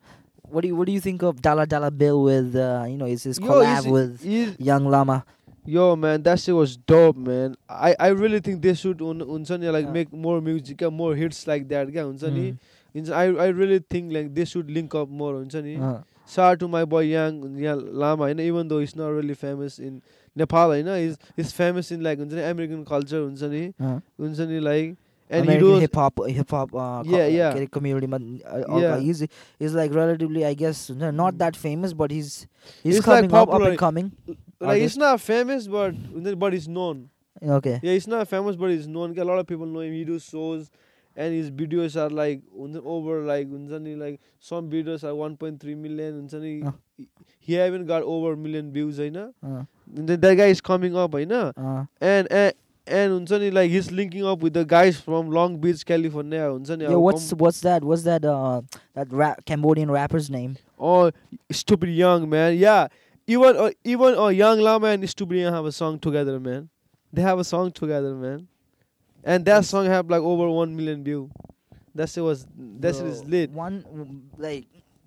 what 0.50 0.62
do 0.62 0.69
you 0.69 0.76
what 0.76 0.87
do 0.87 0.93
you 0.93 1.00
think 1.00 1.23
of 1.23 1.41
Dala 1.41 1.67
Dala 1.67 1.91
Bill 1.91 2.23
with 2.23 2.55
uh, 2.56 2.85
you 2.88 2.97
know 2.97 3.06
his, 3.06 3.23
his 3.25 3.38
collab 3.38 3.85
Yo, 3.85 3.93
with 3.93 4.23
he's, 4.23 4.58
Young 4.58 4.85
Lama? 4.85 5.25
Yo 5.67 5.94
man, 5.97 6.23
that 6.23 6.41
shit 6.41 6.55
was 6.55 6.76
dope, 6.76 7.17
man. 7.17 7.55
I 7.69 7.94
I 7.99 8.08
really 8.08 8.41
think 8.41 8.62
they 8.62 8.75
should 8.75 9.00
un, 9.02 9.20
unsani 9.20 9.73
like 9.73 9.88
make 9.88 10.12
more 10.12 10.41
music, 10.41 10.82
more 10.91 11.14
hits 11.14 11.47
like 11.47 11.69
that. 11.69 11.93
Yeah, 11.93 12.02
unsani. 12.02 12.56
Mm. 12.94 13.12
I 13.12 13.25
I 13.44 13.49
really 13.49 13.79
think 13.79 14.12
like 14.12 14.35
they 14.35 14.44
should 14.44 14.70
link 14.70 14.94
up 14.94 15.08
more, 15.08 15.35
unsani. 15.35 15.81
Uh. 15.81 16.02
Shout 16.29 16.61
to 16.61 16.69
my 16.69 16.85
boy 16.85 17.00
Young 17.00 17.61
Lama, 17.61 18.29
you 18.29 18.35
know, 18.35 18.43
even 18.43 18.69
though 18.69 18.79
he's 18.79 18.94
not 18.94 19.08
really 19.08 19.35
famous 19.35 19.79
in 19.81 20.00
Nepal, 20.37 20.76
you 20.76 20.85
know, 20.85 20.96
he's 20.96 21.19
he's 21.37 21.53
famous 21.53 21.91
in 21.91 22.03
like 22.03 22.19
unsani 22.19 22.50
American 22.50 22.85
culture, 22.85 23.23
unsani. 23.23 23.75
Uh. 23.81 24.00
Unsani 24.19 24.62
like 24.62 24.96
and 25.31 25.44
American 25.44 25.81
hip 25.81 25.94
hop 25.94 26.19
hip 26.27 26.50
hop 26.50 26.75
uh, 26.75 27.03
yeah 27.06 27.27
yeah. 27.27 27.65
community 27.67 28.43
uh, 28.44 28.79
yeah. 28.79 28.99
he's 28.99 29.25
he's 29.59 29.73
like 29.75 29.94
relatively 29.94 30.44
I 30.44 30.55
guess 30.55 30.91
not 30.91 31.38
that 31.38 31.56
famous 31.56 31.93
but 31.93 32.11
he's 32.11 32.47
he's, 32.82 32.97
he's 32.97 33.05
coming 33.05 33.31
like 33.31 33.49
up, 33.49 33.55
up 33.55 33.62
and 33.62 33.79
coming. 33.79 34.12
Like 34.59 34.81
he's 34.82 34.97
not 34.97 35.21
famous 35.21 35.67
but 35.67 35.94
but 36.38 36.53
he's 36.53 36.69
known. 36.69 37.11
Okay. 37.43 37.81
Yeah 37.82 37.93
he's 37.93 38.09
not 38.09 38.29
famous 38.29 38.56
but 38.56 38.71
he's 38.71 38.88
known. 38.88 39.17
A 39.19 39.25
lot 39.25 39.38
of 39.38 39.47
people 39.47 39.67
know 39.67 39.81
him. 39.81 39.93
He 39.93 40.05
does 40.05 40.25
shows 40.25 40.71
and 41.17 41.35
his 41.35 41.50
videos 41.50 41.97
are 41.97 42.11
like 42.11 42.43
over 42.85 43.23
like 43.23 43.49
like 43.50 44.21
some 44.38 44.71
videos 44.71 45.05
are 45.05 45.12
1.3 45.12 45.77
million 45.77 46.65
uh. 46.65 46.73
he 47.38 47.55
haven't 47.55 47.87
got 47.87 48.03
over 48.03 48.32
a 48.32 48.37
million 48.37 48.73
views 48.73 48.99
know 48.99 49.35
uh. 49.44 49.62
that 49.87 50.37
guy 50.37 50.47
is 50.47 50.61
coming 50.61 50.97
up 50.97 51.15
you 51.15 51.27
know 51.27 51.53
uh. 51.56 51.85
and, 52.00 52.31
and 52.31 52.55
and 52.91 53.13
हुन्छ 53.13 53.41
नि 53.41 53.51
like 53.51 53.71
he's 53.71 53.91
linking 53.91 54.25
up 54.25 54.41
with 54.41 54.55
the 54.55 54.65
guys 54.65 55.01
from 55.01 55.31
Long 55.31 55.57
Beach, 55.59 55.85
California 55.87 56.41
हुन्छ 56.41 56.71
नि 56.71 56.85
Yeah, 56.85 56.95
what's 56.97 57.33
what's 57.33 57.61
that? 57.61 57.85
What's 57.85 58.03
that 58.03 58.25
uh 58.25 58.63
that 58.95 59.13
rap 59.13 59.45
Cambodian 59.47 59.91
rapper's 59.91 60.31
name? 60.31 60.57
Oh, 60.79 61.11
Stupid 61.51 61.91
Young 61.91 62.29
man. 62.29 62.57
Yeah. 62.57 62.89
Even 63.27 63.57
uh, 63.57 63.71
even 63.85 64.15
uh, 64.19 64.29
Young 64.29 64.61
Lama 64.61 64.89
and 64.89 65.09
Stupid 65.09 65.37
Young 65.39 65.53
have 65.53 65.65
a 65.65 65.73
song 65.73 65.99
together, 65.99 66.41
man. 66.41 66.69
They 67.13 67.23
have 67.23 67.39
a 67.39 67.44
song 67.44 67.73
together, 67.73 68.15
man. 68.15 68.49
And 69.25 69.44
that 69.44 69.65
song 69.65 69.87
have 69.87 70.09
like 70.11 70.23
over 70.23 70.49
1 70.49 70.75
million 70.75 71.05
view. 71.05 71.31
That 71.94 72.09
shit 72.09 72.25
was 72.25 72.47
that 72.56 73.51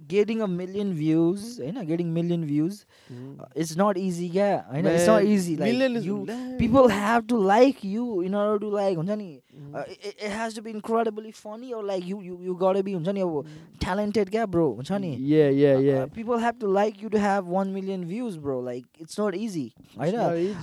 getting 0.08 0.42
a 0.42 0.48
million 0.48 0.94
views 0.94 1.60
होइन 1.60 1.86
getting 1.86 2.14
million 2.14 2.46
views 2.46 2.86
mm. 3.12 3.40
uh, 3.40 3.46
it's 3.56 3.76
not 3.82 3.98
easy 3.98 4.30
क्या 4.30 4.50
होइन 4.72 4.88
it's 4.94 5.08
not 5.08 5.24
easy 5.24 5.56
like 5.58 6.06
you 6.10 6.18
people 6.60 6.88
have 6.88 7.28
to 7.28 7.40
like 7.52 7.84
you 7.84 8.22
in 8.22 8.36
order 8.42 8.58
to 8.66 8.72
like 8.76 8.98
हुन्छ 9.02 9.18
नि 9.22 9.30
mm. 9.54 9.76
uh, 9.76 10.30
has 10.38 10.58
to 10.60 10.64
be 10.68 10.74
incredibly 10.78 11.34
funny 11.42 11.74
or 11.74 11.84
like 11.92 12.08
you 12.12 12.22
you 12.30 12.40
you 12.48 12.56
gotta 12.64 12.84
be 12.90 12.96
हुन्छ 12.98 13.16
नि 13.18 13.22
अब 13.28 13.46
talented 13.86 14.34
क्या 14.38 14.46
bro 14.56 14.66
हुन्छ 14.80 15.02
नि 15.06 15.14
yeah 15.34 15.54
yeah 15.62 15.84
yeah 15.90 16.02
uh, 16.04 16.08
people 16.20 16.44
have 16.46 16.60
to 16.66 16.74
like 16.80 17.02
you 17.06 17.14
to 17.18 17.24
have 17.26 17.54
1 17.64 17.76
million 17.78 18.08
views 18.14 18.40
bro 18.48 18.60
like 18.72 19.06
it's 19.06 19.22
not 19.24 19.40
easy 19.44 19.68
होइन 19.98 20.20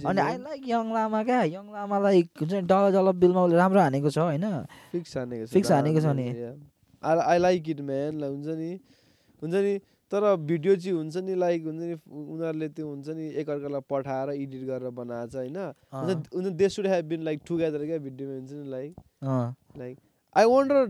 अनि 0.07 0.21
I 0.21 0.37
like 0.49 0.69
young 0.69 0.93
लामा 0.95 1.23
क्या 1.31 1.43
Yung 1.55 1.73
लामा 1.79 1.99
like 2.09 2.31
हुन्छ 2.41 2.53
नि 2.53 2.63
डल 2.75 2.93
डल 2.99 3.13
बिलमा 3.25 3.45
उसले 3.45 3.57
राम्रो 3.63 3.81
हानेको 3.81 4.11
छ 4.11 4.27
होइन 4.27 4.47
फिक्स 4.93 5.73
हानेको 5.73 6.01
छ 6.01 6.17
नि 6.21 6.29
आई 7.03 7.39
लाइक 7.39 7.69
इट 7.75 7.81
म्यान 7.91 8.23
हुन्छ 8.23 8.57
नि 8.63 8.73
हुन्छ 9.43 9.55
नि 9.55 9.75
तर 10.13 10.25
भिडियो 10.47 10.75
चाहिँ 10.77 10.97
हुन्छ 10.97 11.17
नि 11.27 11.35
लाइक 11.41 11.65
हुन्छ 11.67 11.81
नि 11.83 11.95
उनीहरूले 12.15 12.69
त्यो 12.69 12.87
हुन्छ 12.87 13.09
नि 13.19 13.27
एकअर्कालाई 13.43 13.83
पठाएर 13.91 14.29
एडिट 14.31 14.63
गरेर 14.71 14.91
बनाएको 14.97 15.31
छ 15.31 15.37
होइन। 15.37 16.57
They 16.59 16.69
should 16.69 16.87
have 16.87 17.05
been 17.13 17.23
like 17.29 17.41
together 17.49 17.85
क्या 17.87 17.99
भिडियोमा 18.09 18.35
हुन्छ 18.35 18.53
नि 18.53 18.71
like 18.71 18.91
like 19.79 19.97
I 20.37 20.45
wonder 20.55 20.81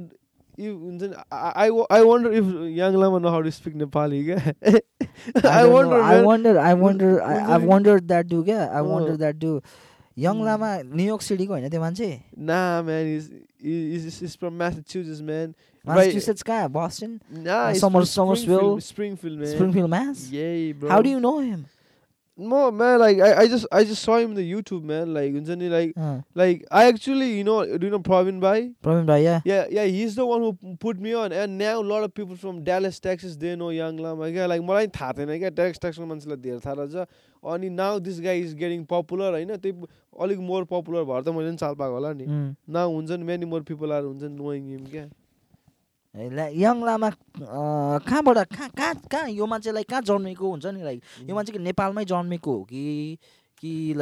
if 0.60 0.72
हुन्छ 0.76 1.02
नि 1.02 1.14
I 1.32 1.68
I 1.96 2.02
wonder 2.04 2.32
if 2.40 2.46
Young 2.78 2.96
Lama 3.00 3.18
know 3.18 3.28
how 3.36 3.40
to 3.42 3.50
speak 3.58 3.74
Nepali 3.82 4.24
क्या? 4.24 4.38
I 5.50 5.68
wonder 5.70 6.00
I 6.00 6.22
wonder 6.24 6.56
I 6.56 6.74
wonder 6.80 7.20
I 7.20 7.66
wonder 7.66 8.00
that 8.00 8.26
do 8.30 8.42
क्या? 8.42 8.60
I 8.64 8.82
wonder 8.88 9.16
that 9.16 9.36
do 9.44 9.60
Young 10.18 10.42
Lama 10.44 10.70
New York 10.82 11.22
सिटीको 11.22 11.52
होइन 11.52 11.68
त्यो 11.70 11.80
मान्छे? 11.80 12.08
ना 12.38 12.60
man 12.82 13.06
is 13.16 13.30
is 13.62 14.06
is 14.22 14.36
from 14.38 14.54
Massachusetts 14.58 15.20
man 15.22 15.52
Massachusetts 15.84 16.42
guy, 16.42 16.66
Boston. 16.68 17.20
Nah, 17.30 17.58
uh, 17.68 17.74
Summer, 17.74 18.00
Somersville, 18.02 18.82
Springfield, 18.82 19.38
man. 19.38 19.46
Springfield, 19.56 19.90
Mass. 19.90 20.30
Yay, 20.30 20.72
bro. 20.72 20.88
How 20.90 21.02
do 21.02 21.08
you 21.10 21.20
know 21.20 21.38
him? 21.40 21.66
No 22.38 22.70
man, 22.70 22.98
like 23.00 23.18
I, 23.20 23.42
I 23.42 23.48
just 23.48 23.66
I 23.70 23.84
just 23.84 24.02
saw 24.02 24.16
him 24.16 24.30
in 24.30 24.36
the 24.36 24.44
YouTube 24.50 24.82
man. 24.82 25.12
Like 25.12 25.34
like 25.72 25.92
Uh, 25.94 26.20
like 26.34 26.64
I 26.70 26.84
actually 26.86 27.26
you 27.36 27.44
know 27.44 27.56
do 27.76 27.86
you 27.86 27.90
know 27.90 27.98
Pravin 27.98 28.40
Bhai? 28.40 28.72
Pravin 28.82 29.04
bhai, 29.04 29.18
yeah. 29.24 29.42
Yeah, 29.44 29.66
yeah, 29.70 29.84
he's 29.84 30.14
the 30.14 30.24
one 30.24 30.40
who 30.40 30.76
put 30.84 30.98
me 30.98 31.12
on, 31.12 31.32
and 31.32 31.58
now 31.58 31.80
a 31.80 31.84
lot 31.90 32.02
of 32.02 32.14
people 32.14 32.36
from 32.36 32.64
Dallas, 32.64 32.98
Texas, 32.98 33.36
they 33.36 33.54
know 33.56 33.68
Young 33.68 33.98
Lama. 33.98 34.30
क्या 34.30 34.48
like 34.48 34.62
मलाई 34.62 34.86
थाहा 34.88 35.12
थिएन 35.18 35.38
क्या 35.38 35.50
takes 35.60 35.80
टेक्सको 35.84 36.06
मान्छेलाई 36.06 36.36
धेरै 36.46 36.58
थाहा 36.64 36.74
रहेछ 36.80 37.06
अनि 37.44 37.68
now 37.76 37.98
this 38.08 38.20
guy 38.24 38.40
is 38.40 38.54
getting 38.62 38.84
popular 38.88 39.32
होइन 39.36 39.56
त्यही 39.56 39.86
अलिक 40.24 40.38
मोर 40.48 40.64
पपुलर 40.72 41.04
भएर 41.12 41.22
त 41.22 41.36
मैले 41.36 41.50
पनि 41.50 41.56
चाल 41.64 41.74
पाएको 41.82 41.94
होला 41.94 42.12
नि 42.12 42.24
Mm. 42.24 42.48
नाउ 42.78 42.92
हुन्छ 42.96 43.10
नि 43.10 43.24
मेनी 43.32 43.46
मोर 43.52 43.62
पिपल 43.68 43.92
आर 43.92 44.02
हुन्छ 44.08 44.22
नि 44.22 44.36
नोइङ 44.40 44.68
हिम 44.70 44.84
क्या 44.96 45.04
यङ 46.14 46.82
लामा 46.82 47.10
कहाँबाट 48.02 48.38
कहाँ 48.50 48.68
कहाँ 48.74 48.94
कहाँ 49.10 49.28
यो 49.30 49.46
मान्छेलाई 49.46 49.82
कहाँ 49.86 50.02
जन्मेको 50.02 50.50
हुन्छ 50.50 50.66
नि 50.66 50.82
लाइक 50.82 51.02
यो 51.22 51.34
मान्छे 51.34 51.52
के 51.52 51.58
नेपालमै 51.58 52.04
जन्मेको 52.04 52.50
हो 52.50 52.62
कि 52.66 53.18
कि 53.62 53.94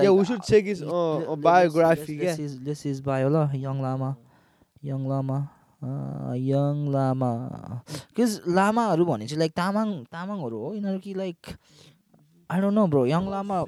दिस 2.64 2.86
इज 2.86 3.00
बायो 3.04 3.28
ल 3.28 3.48
Yung 3.54 3.76
Lama 3.82 4.14
Yung 4.84 5.04
Lama 5.04 5.38
Yung 6.32 6.88
Lama 6.88 7.30
किज 8.16 8.40
लामाहरू 8.48 9.04
भने 9.04 9.26
चाहिँ 9.26 9.38
लाइक 9.38 9.52
तामाङ 9.52 9.88
तामाङहरू 10.08 10.56
हो 10.58 10.74
यिनीहरू 10.74 10.98
कि 11.04 11.14
like 11.14 11.38
I 12.50 12.60
don't 12.60 12.74
know 12.74 12.86
bro 12.88 13.04
Young 13.06 13.28
Lama 13.28 13.64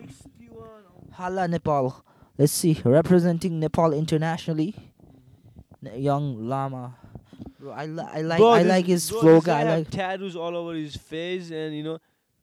हाला 1.12 1.47
Nepal 1.47 1.90
let's 2.38 2.52
see 2.52 2.73
representing 2.88 3.61
Nepal 3.61 3.92
internationally 3.92 4.73
young 5.82 6.49
lama 6.49 7.00
bro. 7.61 7.73
I, 7.73 7.87
li- 7.87 8.11
I 8.12 8.23
like 8.23 8.38
bro, 8.38 8.49
I 8.50 8.62
like 8.62 8.87
his 8.87 9.09
bro, 9.11 9.21
flow. 9.21 9.40
Guy, 9.40 9.61
I 9.61 9.76
like 9.76 9.90
tattoos 9.90 10.35
all 10.35 10.57
over 10.57 10.75
his 10.75 10.97
face, 10.97 11.50
and 11.50 11.76
you 11.76 11.83
know, 11.83 11.99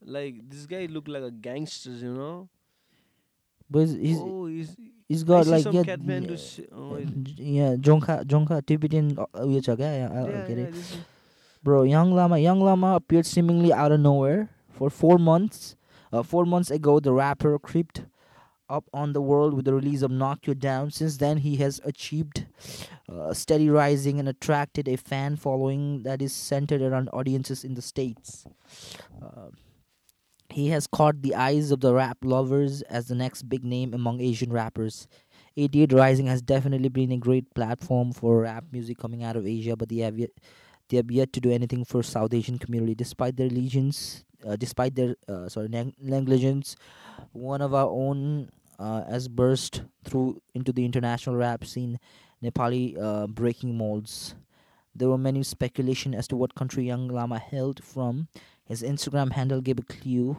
like 0.06 0.48
this 0.50 0.66
guy 0.66 0.86
look 0.86 1.08
like 1.08 1.24
a 1.24 1.32
gangster, 1.32 1.92
you 1.92 2.14
know. 2.14 2.48
But 3.70 3.88
he's 3.88 4.18
oh, 4.22 4.46
he's, 4.46 4.78
he's 5.10 5.24
got 5.24 5.48
like 5.48 5.66
yeah, 5.66 5.82
yeah, 5.84 6.38
oh, 6.74 6.98
yeah, 7.36 7.76
Jonka 7.76 8.24
Jonka 8.24 8.66
Tibetan 8.66 9.18
uh, 9.20 9.46
which 9.46 9.68
I, 9.68 9.74
I 9.74 9.76
yeah, 9.76 10.46
get 10.48 10.58
it. 10.58 10.76
Bro, 11.64 11.84
Young 11.84 12.14
Lama 12.14 12.38
Young 12.38 12.62
Lama 12.62 12.96
appeared 12.96 13.26
seemingly 13.26 13.74
out 13.74 13.92
of 13.92 14.00
nowhere 14.00 14.50
for 14.70 14.90
four 14.90 15.18
months. 15.18 15.76
Uh, 16.14 16.24
four 16.24 16.46
months 16.46 16.72
ago, 16.72 17.02
the 17.02 17.12
rapper 17.12 17.60
creeped 17.60 18.06
up 18.70 18.86
on 18.94 19.14
the 19.14 19.22
world 19.22 19.54
with 19.54 19.66
the 19.66 19.74
release 19.74 20.02
of 20.02 20.12
knock 20.12 20.48
you 20.48 20.56
down. 20.56 20.92
Since 20.92 21.18
then 21.18 21.38
he 21.38 21.58
has 21.58 21.80
achieved 21.84 22.46
uh, 23.10 23.34
steady 23.34 23.70
rising 23.70 24.20
and 24.20 24.28
attracted 24.28 24.88
a 24.88 24.98
fan 24.98 25.36
following 25.36 26.04
that 26.04 26.22
is 26.22 26.34
centered 26.34 26.82
around 26.82 27.10
audiences 27.14 27.64
in 27.64 27.76
the 27.76 27.82
states. 27.82 28.46
Uh, 29.22 29.50
he 30.50 30.70
has 30.70 30.88
caught 30.88 31.22
the 31.22 31.36
eyes 31.36 31.72
of 31.72 31.82
the 31.82 31.94
rap 31.94 32.18
lovers 32.24 32.82
as 32.84 33.08
the 33.08 33.16
next 33.16 33.44
big 33.44 33.64
name 33.64 33.94
among 33.94 34.22
asian 34.22 34.52
rappers. 34.52 35.08
88 35.58 35.94
rising 35.94 36.28
has 36.28 36.42
definitely 36.42 36.90
been 36.90 37.12
a 37.12 37.18
great 37.18 37.54
platform 37.54 38.14
for 38.14 38.42
rap 38.42 38.66
music 38.72 38.98
coming 38.98 39.24
out 39.24 39.36
of 39.36 39.46
asia 39.46 39.76
but 39.76 39.90
they 39.90 39.98
have 39.98 40.18
yet 40.18 40.32
they 40.90 40.98
have 40.98 41.12
yet 41.12 41.34
to 41.34 41.42
do 41.42 41.52
anything 41.52 41.84
for 41.84 42.02
South 42.02 42.34
Asian 42.34 42.58
community, 42.58 42.96
despite 42.96 43.36
their 43.36 43.48
allegiance, 43.48 44.24
uh, 44.46 44.56
despite 44.56 44.96
their 44.96 45.16
uh, 45.28 45.50
sorry 45.50 45.68
neg- 45.68 45.96
negligence. 46.00 46.76
One 47.34 47.62
of 47.62 47.74
our 47.74 47.90
own 47.90 48.50
uh, 48.80 49.04
has 49.06 49.28
burst 49.28 49.84
through 50.04 50.42
into 50.54 50.72
the 50.72 50.86
international 50.86 51.36
rap 51.36 51.66
scene, 51.66 52.00
Nepali 52.44 53.00
uh, 53.02 53.28
breaking 53.28 53.78
molds. 53.78 54.36
There 54.96 55.10
were 55.10 55.18
many 55.18 55.44
speculation 55.44 56.16
as 56.16 56.28
to 56.30 56.36
what 56.36 56.56
country 56.56 56.86
Young 56.86 57.08
Lama 57.08 57.40
hailed 57.40 57.84
from. 57.84 58.28
His 58.66 58.82
Instagram 58.82 59.32
handle 59.34 59.62
gave 59.62 59.80
a 59.80 59.84
clue, 59.84 60.38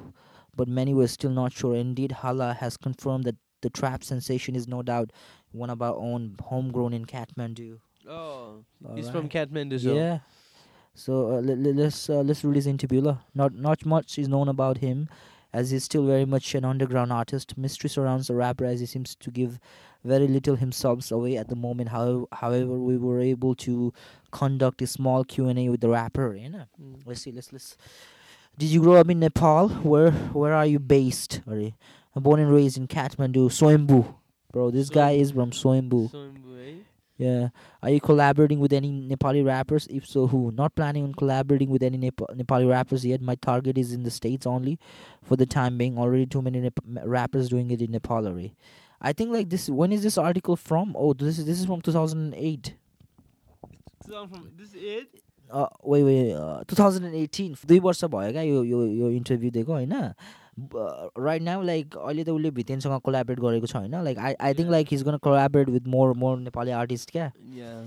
but 0.55 0.69
many 0.69 0.95
were 0.95 1.09
still 1.09 1.31
not 1.31 1.53
sure. 1.53 1.77
Indeed, 1.77 2.13
Hala 2.13 2.55
has 2.55 2.77
confirmed 2.77 3.25
that 3.25 3.37
the 3.61 3.71
trap 3.71 4.05
sensation 4.05 4.55
is 4.55 4.69
no 4.69 4.83
doubt 4.83 5.11
one 5.53 5.71
of 5.71 5.81
our 5.81 5.95
own, 5.97 6.37
homegrown 6.43 6.93
in 6.93 7.05
Kathmandu. 7.05 7.79
oh 8.09 8.65
he's 8.95 9.09
from 9.09 9.27
Alright. 9.27 9.51
Kathmandu 9.51 9.83
so 9.83 9.95
Yeah. 9.95 10.19
So 10.95 11.37
uh, 11.37 11.41
let, 11.41 11.59
let's 11.59 12.11
uh, 12.11 12.23
let's 12.23 12.43
release 12.43 12.67
interview. 12.67 13.01
lah. 13.01 13.19
Not 13.35 13.55
not 13.55 13.87
much 13.87 14.19
is 14.19 14.27
known 14.27 14.49
about 14.49 14.79
him, 14.79 15.09
as 15.53 15.71
he's 15.71 15.85
still 15.85 16.07
very 16.07 16.25
much 16.25 16.55
an 16.55 16.65
underground 16.65 17.13
artist. 17.13 17.57
Mystery 17.57 17.89
surrounds 17.91 18.27
the 18.29 18.35
rapper, 18.35 18.65
as 18.65 18.81
he 18.81 18.87
seems 18.87 19.15
to 19.17 19.31
give 19.31 19.59
very 20.05 20.29
little 20.29 20.57
himself 20.57 21.11
away 21.11 21.37
at 21.37 21.49
the 21.49 21.57
moment. 21.57 21.89
However, 21.91 22.25
however, 22.33 22.79
we 22.79 22.97
were 22.97 23.21
able 23.21 23.55
to 23.57 23.93
conduct 24.31 24.83
a 24.83 24.87
small 24.87 25.25
Q 25.25 25.49
and 25.49 25.59
A 25.59 25.69
with 25.71 25.81
the 25.81 25.89
rapper. 25.89 26.35
You 26.35 26.51
know, 26.51 26.65
Mm. 26.81 27.03
let's 27.07 27.23
see. 27.23 27.33
Let's 27.33 27.53
let's. 27.53 27.77
Did 28.59 28.71
you 28.71 28.81
grow 28.83 28.95
up 28.97 29.09
in 29.11 29.21
Nepal? 29.21 29.69
Where 29.69 30.11
where 30.33 30.53
are 30.55 30.67
you 30.67 30.79
based? 30.79 31.41
Are 31.47 32.21
born 32.21 32.41
and 32.41 32.51
raised 32.53 32.77
in 32.77 32.89
Kathmandu, 32.89 33.49
Soimbu. 33.51 34.15
Bro, 34.53 34.71
this 34.73 34.89
guy 34.89 35.13
is 35.13 35.33
from 35.33 35.51
Soimbu. 35.51 36.11
Soimbu, 36.11 36.59
eh? 36.67 36.83
Yeah. 37.18 37.50
Are 37.82 37.90
you 37.92 38.02
collaborating 38.02 38.60
with 38.60 38.74
any 38.74 38.92
Nepali 39.10 39.46
rappers? 39.46 39.88
If 39.90 40.06
so, 40.06 40.26
who? 40.28 40.52
Not 40.52 40.76
planning 40.76 41.04
on 41.04 41.14
collaborating 41.14 41.70
with 41.70 41.84
any 41.84 41.98
Nep- 41.98 42.24
Nepali 42.36 42.70
rappers 42.70 43.06
yet. 43.06 43.22
My 43.22 43.36
target 43.36 43.78
is 43.78 43.94
in 43.94 44.04
the 44.04 44.12
States 44.12 44.48
only 44.48 44.80
for 45.22 45.36
the 45.36 45.46
time 45.46 45.78
being. 45.78 45.98
Already 45.98 46.26
too 46.26 46.42
many 46.42 46.60
Nep- 46.60 46.80
m- 46.88 47.00
rappers 47.06 47.50
doing 47.50 47.70
it 47.72 47.82
in 47.82 47.92
Nepal 47.92 48.26
already. 48.28 48.56
I 49.00 49.14
think 49.14 49.32
like 49.32 49.50
this. 49.50 49.70
When 49.70 49.92
is 49.92 50.02
this 50.04 50.18
article 50.18 50.56
from? 50.56 50.96
Oh, 50.98 51.14
this 51.14 51.38
is 51.38 51.46
this 51.46 51.60
is 51.60 51.66
from 51.66 51.82
2008. 51.82 52.74
So 54.08 54.18
I'm 54.18 54.28
from 54.30 54.50
this 54.58 54.74
is 54.74 54.84
it 54.84 55.08
Uh, 55.52 55.68
wait 55.84 56.04
wait. 56.04 56.34
Uh, 56.34 56.64
2018. 56.68 57.56
दुई 57.68 57.80
वर्ष 57.80 58.04
भयो 58.14 58.32
क्या 58.32 58.42
यो 58.42 58.64
यो 58.64 58.86
यो 58.88 59.10
interview 59.18 59.52
दिएको 59.52 59.72
होइन 59.74 59.94
right 60.70 61.42
now 61.42 61.62
like 61.70 61.96
अहिले 61.98 62.24
त 62.24 62.30
उसले 62.30 62.52
भितेनसँग 62.58 63.00
कोलाबरेट 63.06 63.40
गरेको 63.40 63.68
छ 63.68 63.76
होइन 63.76 63.96
like 64.10 64.18
I 64.18 64.34
I 64.40 64.54
think 64.54 64.60
Yeah. 64.68 64.72
Like 64.72 64.88
he's 64.92 65.04
gonna 65.04 65.18
collaborate 65.28 65.70
with 65.78 65.88
more 65.96 66.14
more 66.26 66.38
Nepali 66.40 66.72
artist 66.82 67.12
क्या 67.12 67.32
yeah 67.60 67.80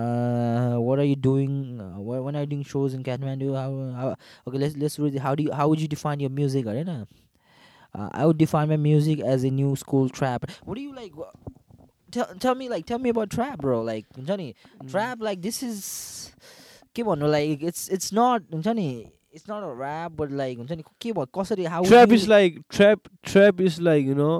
uh, 0.00 0.76
what 0.86 0.98
are 0.98 1.06
you 1.10 1.16
doing 1.16 1.80
uh, 1.80 1.94
wh- 2.08 2.22
when 2.24 2.36
are 2.36 2.42
you 2.46 2.50
doing 2.50 2.64
shows 2.72 2.94
in 2.98 3.02
Kathmandu 3.02 3.54
how, 3.60 3.70
how 4.00 4.08
okay 4.46 4.58
let's 4.58 4.76
let's 4.76 4.98
read 4.98 5.14
it. 5.14 5.20
how 5.26 5.34
do 5.34 5.42
you 5.48 5.52
how 5.52 5.68
would 5.68 5.80
you 5.80 5.88
define 5.88 6.20
your 6.20 6.30
music 6.40 6.66
right 6.66 6.88
uh, 6.88 8.08
I 8.12 8.26
would 8.26 8.38
define 8.38 8.68
my 8.68 8.76
music 8.76 9.20
as 9.20 9.44
a 9.44 9.50
new 9.50 9.74
school 9.76 10.08
trap 10.20 10.44
what 10.64 10.74
do 10.76 10.82
you 10.82 10.94
like 10.94 11.16
wha- 11.16 11.32
tell, 12.10 12.26
tell 12.46 12.54
me 12.54 12.68
like 12.68 12.84
tell 12.86 12.98
me 12.98 13.08
about 13.16 13.30
trap 13.30 13.58
bro 13.66 13.82
like 13.82 14.04
Johnny 14.32 14.54
Mm. 14.82 14.90
trap 14.90 15.22
like 15.30 15.40
this 15.48 15.62
is 15.62 15.80
के 16.94 17.02
भन्नु 17.04 17.30
like 17.36 17.62
it's 17.72 17.88
it's 17.98 18.12
not 18.20 18.42
हुन्छ 18.52 18.74
नि 18.82 18.88
it's 19.32 19.46
not 19.48 19.62
a 19.62 19.72
rap 19.82 20.12
but 20.16 20.30
like 20.40 20.56
हुन्छ 20.58 20.72
नि 20.72 20.82
के 21.02 21.12
भयो 21.12 21.26
कसरी 21.36 21.66
how 21.74 21.80
would 21.82 21.88
trap 21.90 22.08
you, 22.08 22.14
is 22.20 22.28
like 22.28 22.56
trap 22.68 23.08
trap 23.32 23.60
is 23.60 23.80
like 23.90 24.04
you 24.04 24.14
know 24.14 24.32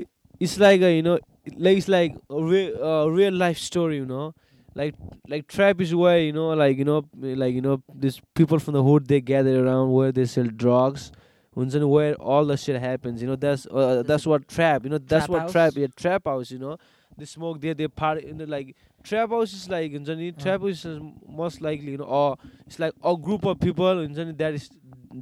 i- 0.00 0.06
it's 0.40 0.58
like 0.58 0.80
a 0.90 0.94
you 0.96 1.02
know 1.08 1.18
like 1.66 1.76
it's 1.82 1.88
like 1.88 2.14
a 2.30 2.42
real 2.52 2.84
uh, 2.92 3.06
real 3.18 3.32
life 3.44 3.58
story 3.58 3.96
you 4.02 4.06
know 4.06 4.32
like 4.80 4.94
like 5.34 5.46
trap 5.56 5.80
is 5.86 5.94
where 6.02 6.20
you 6.20 6.32
know 6.38 6.46
like 6.62 6.78
you 6.78 6.84
know 6.94 7.00
like 7.42 7.54
you 7.54 7.60
know 7.66 7.74
these 8.04 8.20
people 8.40 8.58
from 8.66 8.74
the 8.78 8.82
hood 8.90 9.06
they 9.14 9.20
gather 9.32 9.56
around 9.64 9.92
where 9.98 10.12
they 10.20 10.24
sell 10.36 10.48
drugs 10.64 11.10
हुन्छ 11.58 11.74
नि 11.82 11.88
where 11.96 12.14
all 12.34 12.46
the 12.50 12.56
shit 12.64 12.80
happens 12.84 13.20
you 13.26 13.28
know 13.32 13.36
that's 13.46 13.66
uh, 13.82 14.02
that's 14.12 14.26
what 14.34 14.46
trap 14.56 14.84
you 14.88 14.92
know 14.94 15.00
that's 15.12 15.26
Trap 15.26 15.34
what 15.36 15.42
house? 15.42 15.52
trap 15.56 15.80
yeah 15.84 15.90
trap 16.04 16.30
house 16.32 16.54
you 16.56 16.60
know 16.62 16.76
they 17.22 17.26
smoke 17.34 17.60
there 17.66 17.74
they 17.82 17.88
party 18.02 18.24
in 18.30 18.38
the 18.42 18.46
like 18.54 18.70
trap 19.03 19.29
house 19.29 19.53
is 19.53 19.69
like 19.69 19.91
हुन्छ 19.93 20.09
नि 20.17 20.31
trap 20.37 20.61
house 20.61 20.85
is 20.85 20.99
most 21.41 21.61
likely 21.61 21.91
you 21.91 21.97
know 21.97 22.09
or 22.21 22.37
it's 22.65 22.79
like 22.79 22.93
a 23.03 23.15
group 23.27 23.45
of 23.45 23.59
people 23.59 24.01
हुन्छ 24.03 24.17
नि 24.31 24.33
that 24.43 24.53
is 24.53 24.69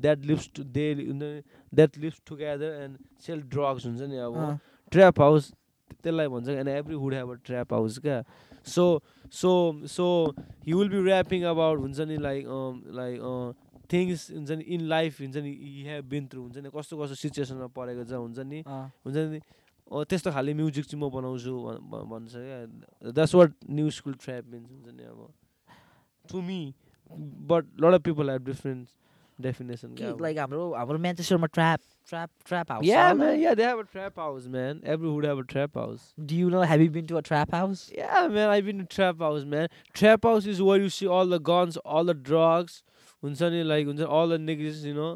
that 0.05 0.25
lives 0.25 0.47
to 0.49 0.63
they 0.77 0.87
हुन्छ 0.95 1.21
नि 1.23 1.41
that 1.73 1.97
lives 1.97 2.19
together 2.31 2.71
and 2.85 2.97
sell 3.27 3.41
drugs 3.57 3.85
हुन्छ 3.85 4.01
नि 4.13 4.17
अब 4.29 4.39
trap 4.91 5.19
house 5.21 5.51
त्यसलाई 6.03 6.27
भन्छ 6.27 6.47
and 6.49 6.69
every 6.69 6.95
hood 6.95 7.13
have 7.13 7.29
a 7.31 7.35
trap 7.45 7.73
house 7.73 7.97
क्या? 7.99 8.23
So 8.67 8.83
so 9.33 9.51
so 9.93 10.05
he 10.67 10.73
will 10.73 10.89
be 10.89 11.01
rapping 11.09 11.43
about 11.51 11.79
हुन्छ 11.79 11.99
नि 12.11 12.17
लाइक 12.17 12.45
लाइक 12.99 13.21
थिङ्स 13.91 14.29
हुन्छ 14.31 14.51
नि 14.51 14.63
इन 14.75 14.81
लाइफ 14.93 15.19
हुन्छ 15.21 15.35
नि 15.37 15.51
हि 15.61 15.83
हेभ 15.87 16.05
बिन 16.13 16.27
थ्रु 16.27 16.41
हुन्छ 16.41 16.57
नि 16.57 16.69
कस्तो 16.75 16.97
कस्तो 17.01 17.15
सिचुएसनमा 17.21 17.67
परेको 17.77 18.03
छ 18.09 18.21
हुन्छ 18.23 18.39
नि 18.53 18.63
हुन्छ 19.05 19.17
नि 19.17 19.39
अँ, 19.39 19.43
त्यस्तो 19.91 20.31
खाले 20.31 20.53
म्युजिक 20.53 20.85
चाहिँ 20.85 21.01
म 21.03 21.09
बनाउँछु 21.15 21.53
भन्छ 22.11 22.33
क्या। 22.35 23.11
That's 23.11 23.35
what 23.35 23.53
new 23.69 23.89
school 23.97 24.13
trap 24.25 24.45
means 24.51 24.69
हुन्छ 24.71 24.87
नि 24.97 25.03
अब। 25.03 25.19
To 26.31 26.41
me 26.41 26.61
but 27.49 27.65
lot 27.81 27.93
of 27.93 28.01
people 28.01 28.29
have 28.29 28.45
difference 28.45 28.87
definition 29.41 29.95
like 30.21 30.37
हाम्रो 30.39 30.63
हाम्रो 30.73 30.97
म्यान्चेस्टरमा 30.97 31.47
trap 31.53 31.79
trap 32.09 32.29
trap 32.47 32.71
house 32.71 32.85
yeah 32.85 33.13
man 33.13 33.39
yeah 33.39 33.53
they 33.53 33.63
have 33.65 33.79
a 33.79 33.81
trap 33.91 34.19
house 34.19 34.47
man 34.47 34.81
every 34.93 35.09
hood 35.09 35.25
have 35.25 35.39
a 35.39 35.41
trap 35.51 35.77
house 35.77 36.13
do 36.19 36.35
you 36.35 36.49
know 36.49 36.61
have 36.71 36.81
you 36.81 36.91
been 36.91 37.05
to 37.05 37.15
a 37.15 37.21
trap 37.27 37.55
house 37.55 37.89
yeah 37.97 38.27
man 38.27 38.49
I 38.49 38.61
been 38.61 38.79
to 38.79 38.85
trap 38.95 39.21
house 39.23 39.43
man 39.53 39.67
trap 39.93 40.25
house 40.27 40.47
is 40.47 40.61
where 40.61 40.81
you 40.81 40.89
see 40.97 41.05
all 41.17 41.37
the 41.37 41.41
guns 41.49 41.77
all 41.85 42.13
the 42.13 42.15
drugs 42.29 42.83
हुन्छ 43.23 43.43
नि 43.43 43.63
like 43.63 43.87
हुन्छ 43.87 44.01
all 44.01 44.37
the 44.37 44.41
niggas 44.41 44.85
you 44.85 44.93
know 44.95 45.09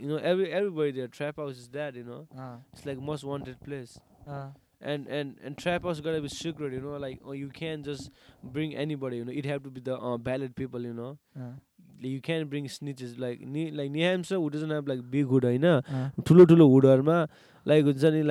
You 0.00 0.08
know, 0.08 0.16
every 0.32 0.50
everybody 0.52 0.92
there. 0.92 1.08
Trap 1.08 1.36
house 1.36 1.58
is 1.58 1.68
that, 1.78 1.94
you 1.94 2.04
know. 2.04 2.20
Uh, 2.36 2.56
It's 2.72 2.86
like 2.86 3.00
most 3.12 3.24
wanted 3.24 3.60
place. 3.60 3.98
uh, 4.26 4.46
And 4.92 5.10
and 5.16 5.36
and 5.48 5.56
trap 5.58 5.84
house 5.88 6.00
gotta 6.04 6.20
be 6.22 6.30
secret, 6.36 6.72
you 6.76 6.80
know. 6.84 6.96
Like 7.02 7.20
oh, 7.24 7.34
you 7.40 7.50
can't 7.58 7.84
just 7.90 8.10
bring 8.56 8.72
anybody, 8.84 9.20
you 9.20 9.26
know. 9.28 9.36
It 9.42 9.46
have 9.46 9.62
to 9.66 9.70
be 9.76 9.82
the 9.90 9.98
uh, 9.98 10.16
valid 10.30 10.56
people, 10.62 10.88
you 10.92 10.96
know. 11.02 11.12
uh. 11.36 11.52
You 12.04 12.20
can 12.26 12.44
bring 12.50 12.66
snitches 12.74 13.10
like 13.22 13.42
नि 13.46 13.64
like 13.78 13.90
नि 13.90 14.00
ह्याम्सर 14.02 14.36
hood 14.36 14.52
doesn't 14.52 14.72
have 14.72 14.88
like 14.88 15.02
big 15.10 15.26
hood 15.32 15.44
होइन 15.44 15.66
ठुलो 16.28 16.44
ठुलो 16.52 16.66
हुडहरूमा 16.68 17.18
like 17.68 17.84
हुन्छ 17.84 18.04
नि 18.14 18.22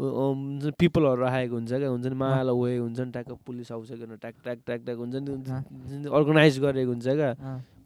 like 0.00 0.74
पिपलहरू 0.80 1.20
राखेको 1.20 1.54
हुन्छ 1.54 1.72
क्या 1.72 1.88
हुन्छ 1.88 2.06
नि 2.06 2.16
माला 2.16 2.52
वे 2.52 2.76
हुन्छ 2.78 3.00
नि 3.00 3.10
ट्याक्क 3.12 3.32
पुलिस 3.46 3.72
आउँछ 3.72 3.90
किन 4.00 4.16
ट्याक 4.16 4.34
ट्याक 4.44 4.58
ट्याक 4.66 4.80
ट्याक 4.84 4.98
हुन्छ 4.98 5.14
नि 5.20 6.08
अर्गनाइज 6.08 6.58
गरेको 6.64 6.90
हुन्छ 6.90 7.06
क्या 7.20 7.30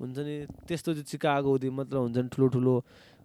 हुन्छ 0.00 0.16
नि 0.18 0.35
त्यस्तो 0.68 0.90
चाहिँ 0.94 1.04
चिकागो 1.11 1.50
हुँदै 1.50 1.71
मात्र 1.75 1.97
हुन्छ 2.06 2.16
नि 2.18 2.28
ठुलो 2.35 2.47
ठुलो 2.54 2.75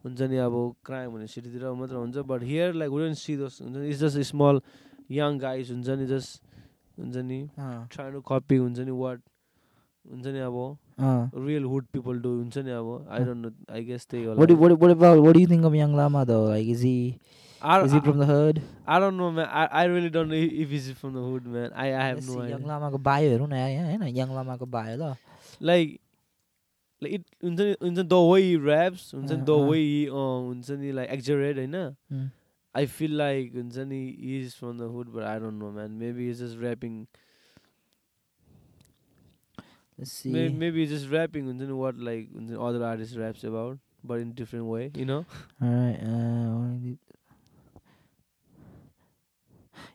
हुन्छ 0.05 0.21
नि 0.31 0.37
अब 0.41 0.55
क्राइम 0.85 1.09
हुने 1.11 1.27
सिटीतिर 1.29 1.69
मात्र 1.79 1.95
हुन्छ 1.95 2.17
but 2.25 2.43
here 2.49 2.73
like 2.81 2.89
wouldn't 2.91 3.13
see 3.21 3.37
those 3.37 3.61
हुन्छ 3.61 3.75
नि 3.77 3.87
it's 3.89 3.99
just 3.99 4.19
small 4.33 4.61
young 5.11 5.37
guys 5.39 5.71
हुन्छ 5.71 5.89
नि 5.99 6.05
जस्ट 6.07 6.41
हुन्छ 6.99 7.15
नि 7.29 7.39
टु 8.13 8.21
कपी 8.25 8.57
हुन्छ 8.57 8.79
नि 8.79 8.91
वाट 8.91 9.19
हुन्छ 10.05 10.25
नि 10.25 10.39
अब. 10.39 10.55
रियल 11.45 11.63
हुड 11.63 11.85
पिपल 11.93 12.19
डु 12.21 12.29
हुन्छ 12.29 12.57
नि 12.57 12.71
अब 12.71 12.87
I 13.09 13.23
don't 13.25 13.45
know 13.45 13.49
I 13.73 13.83
guess 13.85 14.07
त्यही 14.09 14.23
होला 14.25 14.41
what, 17.61 17.81
what 17.81 17.89
about 17.89 17.89
what 17.89 17.89
do 17.89 17.91
you 17.91 17.91
think 17.91 17.91
of 17.91 17.91
Young 17.91 17.91
Lama 17.91 17.91
though? 17.91 17.91
Like, 17.91 17.91
is 17.91 17.91
he 17.91 17.91
is 17.91 17.91
he 17.91 17.99
from 17.99 18.17
the 18.19 18.25
hood? 18.25 18.61
I 18.87 18.99
don't 18.99 19.17
know, 19.17 19.31
man. 19.31 19.47
I, 19.49 19.65
I 19.65 19.83
really 19.85 20.09
don't 20.09 20.29
know 20.29 20.35
if 20.35 20.69
he's 20.69 20.91
from 20.91 21.13
the 21.13 21.21
hood, 21.21 21.45
man. 21.45 21.71
I, 21.75 21.87
I 21.87 22.07
have 22.07 22.15
Let's 22.15 22.27
no 22.27 22.33
see, 22.33 22.39
idea. 22.39 22.57
Young 22.57 22.65
Lama 22.65 22.91
को 22.91 23.03
bio 23.03 23.29
हेरौँ 23.29 23.47
न 23.47 23.53
यहाँ 23.53 23.97
होइन 23.97 24.15
Young 24.15 24.31
Lama 24.35 24.57
को 24.57 24.69
bio 24.69 24.97
ल 24.97 25.17
Like, 25.59 26.01
like 27.01 27.13
it, 27.13 27.25
हुन्छ 27.43 27.59
नि 27.59 27.75
हुन्छ 27.81 27.97
नि 27.97 28.09
the 28.09 28.21
way 28.21 28.41
he 28.43 28.57
raps, 28.57 29.11
हुन्छ 29.11 29.31
नि 29.31 29.41
Uh, 29.41 29.45
the 29.45 29.57
uh. 29.57 29.65
way 29.65 29.83
he 29.83 30.09
uh, 30.09 30.39
हुन्छ 30.49 30.69
नि 30.69 30.91
like 30.93 31.09
exaggerate 31.09 31.57
होइन. 31.57 31.95
Hmm. 32.09 32.25
I 32.75 32.85
feel 32.85 33.11
like 33.11 33.53
हुन्छ 33.53 33.77
नि 33.87 34.15
he 34.19 34.39
is 34.41 34.55
from 34.55 34.77
the 34.77 34.87
hood, 34.87 35.11
but 35.13 35.23
I 35.23 35.39
don't 35.39 35.59
know, 35.59 35.71
man. 35.71 35.97
Maybe 35.99 36.27
he's 36.27 36.39
just 36.39 36.57
rapping. 36.57 37.07
Let's 39.97 40.11
see. 40.11 40.29
Maybe, 40.29 40.53
maybe 40.53 40.79
he's 40.85 40.91
just 40.91 41.09
rapping 41.11 41.45
हुन्छ 41.45 41.67
नि 41.67 41.73
what 41.73 41.97
like 41.97 42.31
हुन्छ 42.33 42.49
नि 42.49 42.57
other 42.57 42.83
artists 42.85 43.17
raps 43.17 43.43
about, 43.43 43.79
but 44.03 44.19
in 44.19 44.33
different 44.33 44.65
way, 44.65 44.91
you 44.95 45.05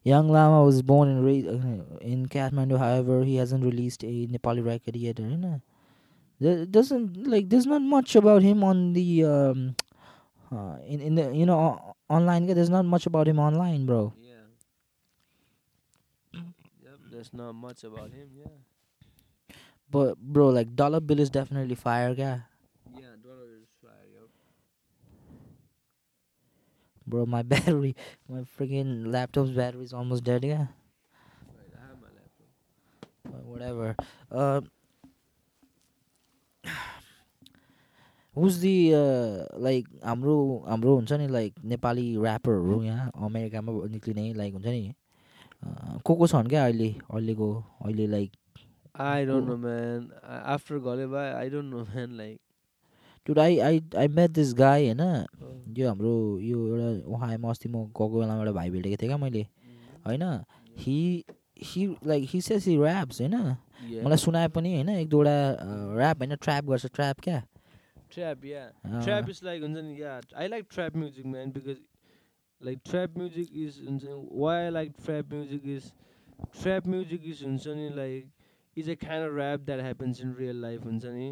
Young 0.04 0.28
Lama 0.28 0.62
was 0.62 0.82
born 0.82 1.08
and 1.08 1.24
raised 1.24 1.48
uh, 1.48 1.96
in 2.04 2.28
Kathmandu. 2.28 2.78
However, 2.78 3.24
he 3.24 3.36
hasn't 3.36 3.64
released 3.64 4.04
a 4.04 4.28
Nepali 4.28 4.64
record 4.64 4.96
yet. 4.96 5.18
Eh, 5.18 5.22
you 5.22 5.38
know? 5.38 5.62
There 6.38 6.66
doesn't 6.66 7.26
like 7.26 7.48
there's 7.48 7.64
not 7.64 7.80
much 7.80 8.14
about 8.14 8.42
him 8.42 8.62
on 8.62 8.92
the 8.92 9.24
um, 9.24 9.76
uh, 10.52 10.76
in 10.84 11.00
in 11.00 11.14
the 11.14 11.32
you 11.32 11.46
know 11.46 11.96
online. 12.08 12.46
There's 12.46 12.68
not 12.68 12.84
much 12.84 13.06
about 13.06 13.26
him 13.26 13.38
online, 13.38 13.86
bro. 13.86 14.12
Yeah. 14.20 14.44
Yep. 16.34 16.98
There's 17.10 17.32
not 17.32 17.54
much 17.54 17.84
about 17.84 18.12
him. 18.12 18.28
Yeah. 18.36 19.56
But 19.90 20.18
bro, 20.18 20.48
like 20.48 20.76
Dollar 20.76 21.00
Bill 21.00 21.20
is 21.20 21.30
definitely 21.30 21.76
fire 21.76 22.14
guy. 22.14 22.42
Bro, 27.14 27.26
my 27.26 27.42
battery, 27.54 27.94
my 28.28 28.42
freaking 28.58 28.92
laptop's 29.16 29.50
battery 29.60 29.84
is 29.84 29.92
almost 30.02 30.24
dead, 30.24 30.44
yeah. 30.44 30.66
Right. 31.58 31.74
I 31.78 31.86
have 31.88 31.98
my 32.04 32.10
laptop. 32.18 32.48
But 33.32 33.44
whatever. 33.54 33.94
Uh, 34.30 34.60
who's 38.34 38.58
the 38.60 38.76
uh, 38.94 39.46
like 39.66 39.86
हाम्रो 40.04 40.36
हाम्रो 40.68 40.94
हुन्छ 40.98 41.12
नि 41.22 41.26
like 41.30 41.54
Nepali 41.72 42.06
ऱ्यापरहरू 42.18 42.82
यहाँ 42.82 43.10
अमेरिकामा 43.26 43.72
निक्लिने 43.94 44.32
like 44.42 44.52
हुन्छ 44.54 44.66
नि 44.66 44.82
अँ, 45.64 45.98
को 46.06 46.14
को 46.18 46.26
छन् 46.32 46.48
क्या 46.50 46.64
अहिले 46.66 46.88
अहिलेको 47.10 47.48
अहिले 47.84 48.06
like 48.16 48.30
I 48.96 49.24
don't 49.24 49.46
Who? 49.46 49.50
know, 49.50 49.56
man. 49.56 50.02
After 50.54 50.78
Goliba, 50.78 51.22
I 51.36 51.48
don't 51.48 51.68
know, 51.70 51.84
man. 51.94 52.10
Dude 53.26 53.38
I 53.38 53.58
I 53.58 53.80
I 53.98 54.08
met 54.18 54.30
this 54.30 54.54
guy 54.54 54.86
होइन 54.86 55.00
uh, 55.00 55.78
यो 55.78 55.88
हाम्रो 55.88 56.14
यो 56.40 56.66
एउटा 56.68 56.90
उहाँमा 57.14 57.50
अस्ति 57.50 57.68
म 57.68 57.84
गएको 57.86 58.08
बेलामा 58.18 58.38
एउटा 58.38 58.52
भाइ 58.52 58.70
भेटेको 58.70 58.96
थिएँ 59.02 59.08
क्या 59.08 59.18
मैले 59.18 59.46
होइन 60.06 60.22
he 60.78 60.98
he 61.62 61.86
like 62.06 62.28
he 62.30 62.40
says 62.40 62.66
he 62.68 62.76
raps 62.76 63.20
होइन. 63.20 63.34
मलाई 64.04 64.16
सुनाए 64.18 64.48
पनि 64.54 64.74
होइन 64.74 64.88
एक 64.88 65.08
दुईवटा 65.08 65.36
ऱ्याप 65.98 66.22
होइन 66.22 66.34
ट्र्याप 66.36 66.64
गर्छ 66.70 66.86
ट्र्याप 66.94 67.20
क्या 67.20 67.42
trap, 68.14 68.44
yeah. 68.44 68.66
अँ, 68.84 69.02
Trap 69.04 69.28
is 69.28 69.42
like, 69.42 69.62
हुन्छ 69.62 69.78
नि, 69.84 69.94
yeah. 70.00 70.20
I 70.36 70.46
like 70.46 70.68
trap 70.68 70.94
music, 70.94 71.24
man, 71.26 71.50
because 71.50 71.78
like 72.60 72.84
trap 72.84 73.16
music 73.16 73.48
is 73.62 73.80
हुन्छ 73.80 74.04
नि, 74.04 74.18
why 74.42 74.52
I 74.66 74.68
like 74.68 74.92
trap 75.06 75.32
music 75.32 75.64
is 75.66 75.88
trap 76.60 76.86
music 76.86 77.26
is 77.32 77.42
हुन्छ 77.42 77.66
नि 77.78 77.88
like 77.96 78.28
is 78.76 78.88
a 78.88 78.96
kind 78.96 79.24
of 79.24 79.34
rap 79.34 79.66
that 79.66 79.80
happens 79.80 80.20
in 80.20 80.36
real 80.42 80.60
life 80.66 80.86
हुन्छ 80.90 81.04
नि 81.16 81.26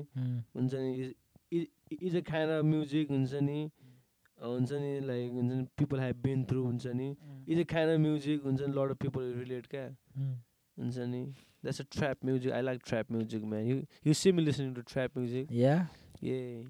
हुन्छ 0.57 0.75
नि 0.75 1.12
is 1.59 1.67
is 1.95 2.03
is 2.11 2.15
a 2.21 2.23
kind 2.33 2.51
of 2.57 2.65
music 2.75 3.09
हुन्छ 3.15 3.41
नि 3.49 3.59
अ, 3.65 4.47
हुन्छ 4.47 4.73
नि 4.85 4.93
like 5.11 5.33
हुन्छ 5.38 5.53
नि 5.59 5.67
people 5.83 6.03
have 6.05 6.21
been 6.27 6.45
through 6.53 6.65
हुन्छ 6.69 6.95
नि 7.01 7.09
is 7.47 7.59
a 7.65 7.67
kind 7.75 7.91
of 7.97 8.01
music 8.09 8.43
हुन्छ 8.51 8.61
नि 8.69 8.73
lot 8.81 8.95
of 8.97 8.99
people 9.07 9.27
relate 9.43 9.69
क्या 9.75 9.87
उम्. 9.88 10.35
हुन्छ 10.83 11.09
नि 11.15 11.23
that's 11.67 11.81
a 11.83 11.88
trap 11.97 12.23
music 12.31 12.53
I 12.61 12.61
like 12.69 12.83
trap 12.93 13.11
music 13.17 13.43
man 13.55 13.67
you 13.73 13.77
you 14.11 14.15
see 14.21 14.33
me 14.38 14.43
listening 14.47 14.75
to 14.79 14.83
trap 14.95 15.19
music 15.23 15.51
Yeah, 15.62 15.85
yeah 16.21 16.62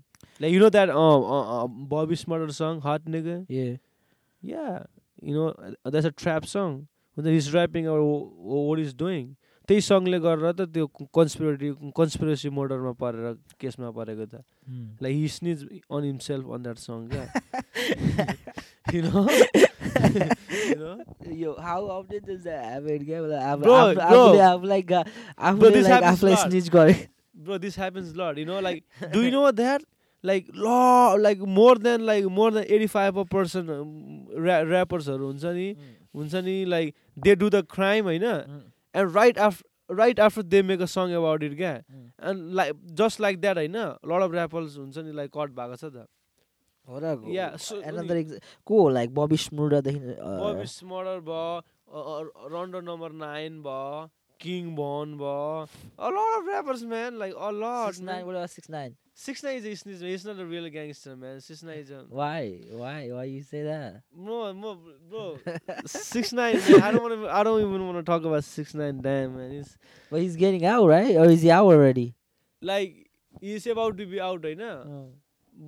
like 0.44 0.52
you 0.56 0.58
know 0.64 0.68
that 0.78 0.90
um 1.02 1.24
uh, 1.36 1.44
uh, 1.58 1.66
Bobby 1.92 2.18
Smarter 2.24 2.52
song 2.58 2.80
Hot 2.88 3.04
Nigga 3.16 3.36
yeah. 3.58 3.70
yeah 4.54 4.82
you 5.30 5.34
know 5.38 5.46
uh, 5.68 5.90
that's 5.96 6.04
a 6.10 6.12
trap 6.24 6.46
song 6.54 6.76
when 7.14 7.24
त्यही 9.68 9.80
सङले 9.80 10.18
गरेर 10.18 10.52
त 10.58 10.66
त्यो 10.74 10.86
कन्सपिरेटी 11.14 11.70
conspiracy 11.96 12.48
मोडरमा 12.58 12.92
परेर 13.02 13.32
केसमा 13.60 13.90
परेको 13.98 14.26
त 14.26 14.34
उम्. 14.68 14.86
like 15.00 15.14
he 15.14 15.28
sneezed 15.28 15.66
on 15.90 16.02
himself 16.02 16.44
on 16.48 16.62
that 16.62 16.78
song 16.78 17.06
yeah 17.12 17.28
you 18.92 19.02
know 19.02 19.26
you 20.68 20.76
know 20.76 20.96
Yo, 21.42 21.54
how 21.58 21.80
often 21.88 22.20
does 22.26 22.42
that 22.44 22.64
happen? 22.64 23.04
क्या 23.06 23.20
like 30.24 30.46
law 30.54 31.14
like 31.14 31.40
more 31.40 31.76
than 31.76 32.06
like 32.06 32.24
more 32.24 32.50
than 32.50 32.64
85 32.64 33.24
percent 33.30 33.70
um, 33.70 34.26
ra- 34.36 34.62
rappers 34.62 35.08
हुन्छ 35.08 35.44
नि 35.44 35.74
हुन्छ 36.14 36.34
नि 36.48 36.64
like 36.64 36.94
they 37.16 37.34
do 37.34 37.50
the 37.50 37.62
crime 37.76 38.04
होइन 38.04 38.26
and 38.94 39.14
right 39.14 39.38
after 39.38 39.96
right 40.00 40.18
after 40.18 40.42
they 40.42 40.62
make 40.62 40.80
a 40.80 40.86
song 40.86 41.12
about 41.14 41.42
it 41.42 41.54
क्या 41.58 41.74
and 42.30 42.54
like 42.60 42.72
just 43.02 43.20
like 43.26 43.40
that 43.44 43.56
होइन 43.56 43.78
lot 44.12 44.22
of 44.26 44.36
rappers 44.40 44.76
हुन्छ 44.78 44.98
नि 44.98 45.12
like 45.20 45.30
caught 45.38 45.54
भएको 45.60 45.76
छ 45.76 45.92
त 45.96 46.06
हो 46.88 46.98
र 46.98 47.14
को 48.66 48.78
हो 48.82 48.88
लाइक 48.88 49.14
बबी 49.14 49.36
स्मुडादेखि 49.44 50.00
बबी 50.22 50.66
स्मलर 50.78 51.20
भयो 51.28 52.48
रन्डो 52.54 52.80
नम्बर 52.88 53.12
नाइन 53.24 53.62
भयो 53.62 54.08
किङ 54.40 54.74
बन 54.80 55.16
भयो 55.18 55.68
a 56.08 56.10
lot 56.18 56.38
of 56.38 56.50
rappers 56.52 56.82
man 56.94 57.18
like 57.24 57.34
a 57.36 57.52
lot 57.52 58.00
man. 58.08 58.48
Six 58.54 58.70
nine 58.70 58.96
Six 59.14 59.42
Nine 59.42 59.56
is 59.56 59.66
a 59.66 59.74
snitch, 59.76 60.00
man. 60.00 60.10
He's 60.10 60.24
not 60.24 60.38
a 60.38 60.44
real 60.46 60.68
gangster, 60.70 61.14
man. 61.16 61.40
Six 61.40 61.62
Nine 61.62 61.78
is 61.78 61.90
a 61.90 62.04
Why? 62.08 62.60
Why? 62.70 63.08
Why 63.12 63.24
you 63.24 63.42
say 63.42 63.62
that? 63.62 64.02
no, 64.16 64.52
no, 64.52 64.78
bro. 65.10 65.38
Six 65.86 66.32
Nine, 66.32 66.56
man. 66.56 66.82
I 66.82 66.90
don't 66.92 67.02
want 67.02 67.20
to. 67.20 67.28
I 67.28 67.42
don't 67.42 67.60
even 67.60 67.86
want 67.86 67.98
to 67.98 68.02
talk 68.02 68.24
about 68.24 68.44
Six 68.44 68.74
Nine. 68.74 69.00
Damn, 69.02 69.36
man. 69.36 69.52
It's 69.52 69.76
But 70.10 70.20
he's 70.22 70.36
getting 70.36 70.64
out, 70.64 70.86
right? 70.86 71.14
Or 71.16 71.26
is 71.26 71.42
he 71.42 71.50
out 71.50 71.66
already? 71.66 72.14
like 72.62 73.10
he's 73.40 73.66
about 73.66 73.98
to 73.98 74.06
be 74.06 74.20
out, 74.20 74.42
होइन 74.42 74.60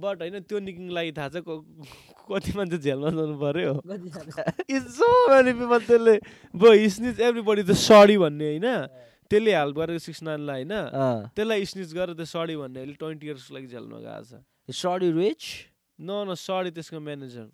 but 0.03 0.21
होइन 0.23 0.41
त्यो 0.49 0.59
निक्लिनु 0.67 0.93
लागि 0.95 1.13
थाहा 1.17 1.29
छ 1.29 1.41
कति 2.29 2.53
मान्छे 2.57 2.79
जेलमा 2.85 3.11
जानु 3.17 3.35
पर्यो 3.41 3.73
इट्स 4.75 4.87
सो 4.99 5.09
मेनी 5.31 5.53
पिपल 5.59 5.81
त्यसले 5.89 6.15
ब्रो 6.63 6.73
स्निच 6.95 7.21
एभ्रीबडी 7.29 7.63
द 7.63 7.77
सडी 7.83 8.17
भन्ने 8.25 8.49
होइन 8.51 8.67
त्यसले 9.31 9.53
हेल्प 9.57 9.77
गरेको 9.77 9.99
सिक्स 10.07 10.23
नाइनलाई 10.23 10.65
होइन 10.65 10.75
त्यसलाई 11.37 11.65
स्निच 11.73 11.91
गरेर 11.95 12.15
त्यो 12.19 12.27
सडी 12.35 12.57
भन्नेले 12.57 12.93
ट्वेन्टी 13.01 13.27
इयर्सको 13.27 13.55
लागि 13.55 13.67
जेलमा 13.75 13.99
गएको 14.05 14.25
छ। 14.31 14.43
Shorty 14.81 15.11
rich? 15.13 15.47
न 15.99 16.11
न 16.29 16.35
सडी 16.35 16.71
त्यसको 16.77 17.01
म्यानेजर। 17.01 17.47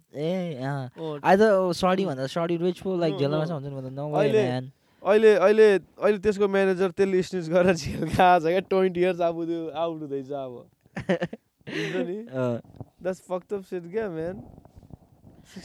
thought 0.97 1.43
oh, 1.61 1.73
Shorty 1.81 2.05
भन्दा 2.09 2.27
Shorty 2.35 2.57
rich 2.59 2.81
पो 2.83 2.97
No, 2.97 3.19
जेलमा. 3.19 3.45
छ 3.47 3.51
हुन्छ 3.51 3.67
नि 3.67 3.75
भन्दा। 3.75 3.91
No 3.91 4.09
way 4.09 4.29
अहिले-. 4.29 4.71
अहिले 5.03 5.35
अहिले 5.35 5.67
अहिले 5.75 6.19
त्यसको 6.25 6.49
म्यानेजर 6.49 6.91
त्यसले 6.97 7.23
स्निच 7.23 7.47
गरेर 7.49 7.75
जेल 7.83 8.05
गएको 8.05 8.39
छ 8.41 8.47
क्या। 8.47 8.61
ट्वेन्टी 8.71 9.01
इयर्स 9.01 9.21
अब 9.29 9.45
त्यो 9.51 9.61
आउट 9.83 10.01
हुँदैछ 10.01 10.31
अब। 10.31 10.53
नि? 11.69 12.19
द्याट्स 13.03 13.21
फक्ट 13.29 13.53
अप 13.55 13.63
सेट 13.71 13.91
क्या 13.93 14.09
म्यान 14.11 14.37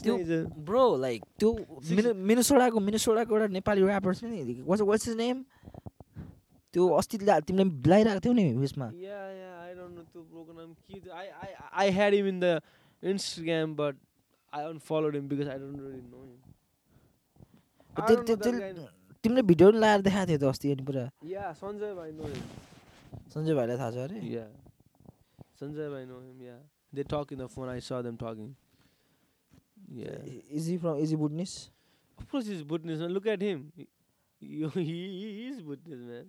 त्यो- 0.03 0.47
bro 0.67 0.83
like 0.97 1.25
त्यो 1.39 1.49
मिनो 1.95 2.13
मिनेसोडाको 2.29 2.79
मिनेसोडाको 2.79 3.31
एउटा 3.35 3.47
नेपाली 3.53 3.81
ऱ्यापर 3.85 4.13
छ 4.15 4.23
नि। 4.23 4.63
वाट्स 4.65 4.81
वाट्स 4.81 5.07
हिज 5.07 5.17
नेम 5.17 5.43
त्यो 6.75 6.83
अस्ति 6.99 7.15
तिमीलाई 7.23 7.69
बिलाइरहेको 7.87 8.21
थियौ 8.25 8.33
नि 8.35 8.43
उयसमा। 8.59 8.87
Instagram 13.03 13.75
but 13.75 13.95
I 14.53 14.63
unfollow 14.65 15.07
because 15.31 15.47
I 15.47 15.57
don't 15.59 15.79
really 15.79 16.01
know 16.11 16.19
him 16.25 16.37
तिमीले 19.23 19.41
भिडियो 19.49 19.67
पनि 19.71 19.79
लगाएर 19.79 20.01
देखाएको 20.01 20.27
थियो 20.29 20.39
त 20.39 20.43
अस्ति 20.51 20.71
अनि 20.71 20.83
पुरा। 20.85 21.03
या 21.31 21.43
सञ्जय 21.59 21.93
भाइ 21.95 22.11
नो 22.11 22.23
सञ्जय 23.33 23.53
भाइलाई 23.55 23.77
थाहा 23.77 23.91
छ 23.91 23.97
अरे? 24.05 24.17
या 24.33 24.45
सञ्जय 25.59 25.87
भाइ 25.89 26.03
no 26.05 26.17
yeah 26.45 26.57
they 26.95 27.03
talk 27.13 27.27
in 27.33 27.39
the 27.39 27.47
phone 27.55 27.69
I 27.69 27.79
saw 27.79 27.91
them 28.07 28.15
talking 28.23 28.49
yeah 29.99 30.13
is 30.57 30.63
he 30.69 30.77
from 30.77 30.95
of course 32.17 32.45
is 32.49 32.61
बुडनेस 32.71 32.99
look 33.15 33.27
at 33.27 33.41
him 33.43 33.59
he 34.77 34.99
is 35.49 35.61
बुडनेस 35.61 36.01
man 36.09 36.25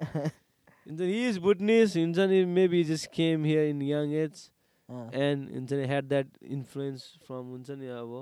and 0.00 0.98
then 0.98 1.08
he 1.08 1.24
is 1.24 1.38
Bhutanese. 1.38 1.96
And 1.96 2.14
then 2.14 2.30
he 2.30 2.44
maybe 2.44 2.78
he 2.82 2.84
just 2.84 3.10
came 3.12 3.44
here 3.44 3.64
in 3.64 3.80
young 3.80 4.12
age, 4.12 4.50
Uh, 4.90 5.06
and 5.12 5.48
and 5.56 5.68
then 5.68 5.80
he 5.84 5.86
had 5.88 6.06
that 6.10 6.28
influence 6.56 7.02
from 7.24 7.48
हुन्छ 7.54 7.70
नि 7.80 7.88
अब 7.94 8.12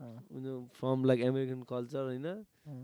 uh, 0.00 0.18
you 0.34 0.40
know, 0.46 0.56
from 0.80 1.04
like 1.10 1.22
American 1.28 1.62
culture, 1.70 2.02
होइन 2.08 2.26
uh, 2.32 2.34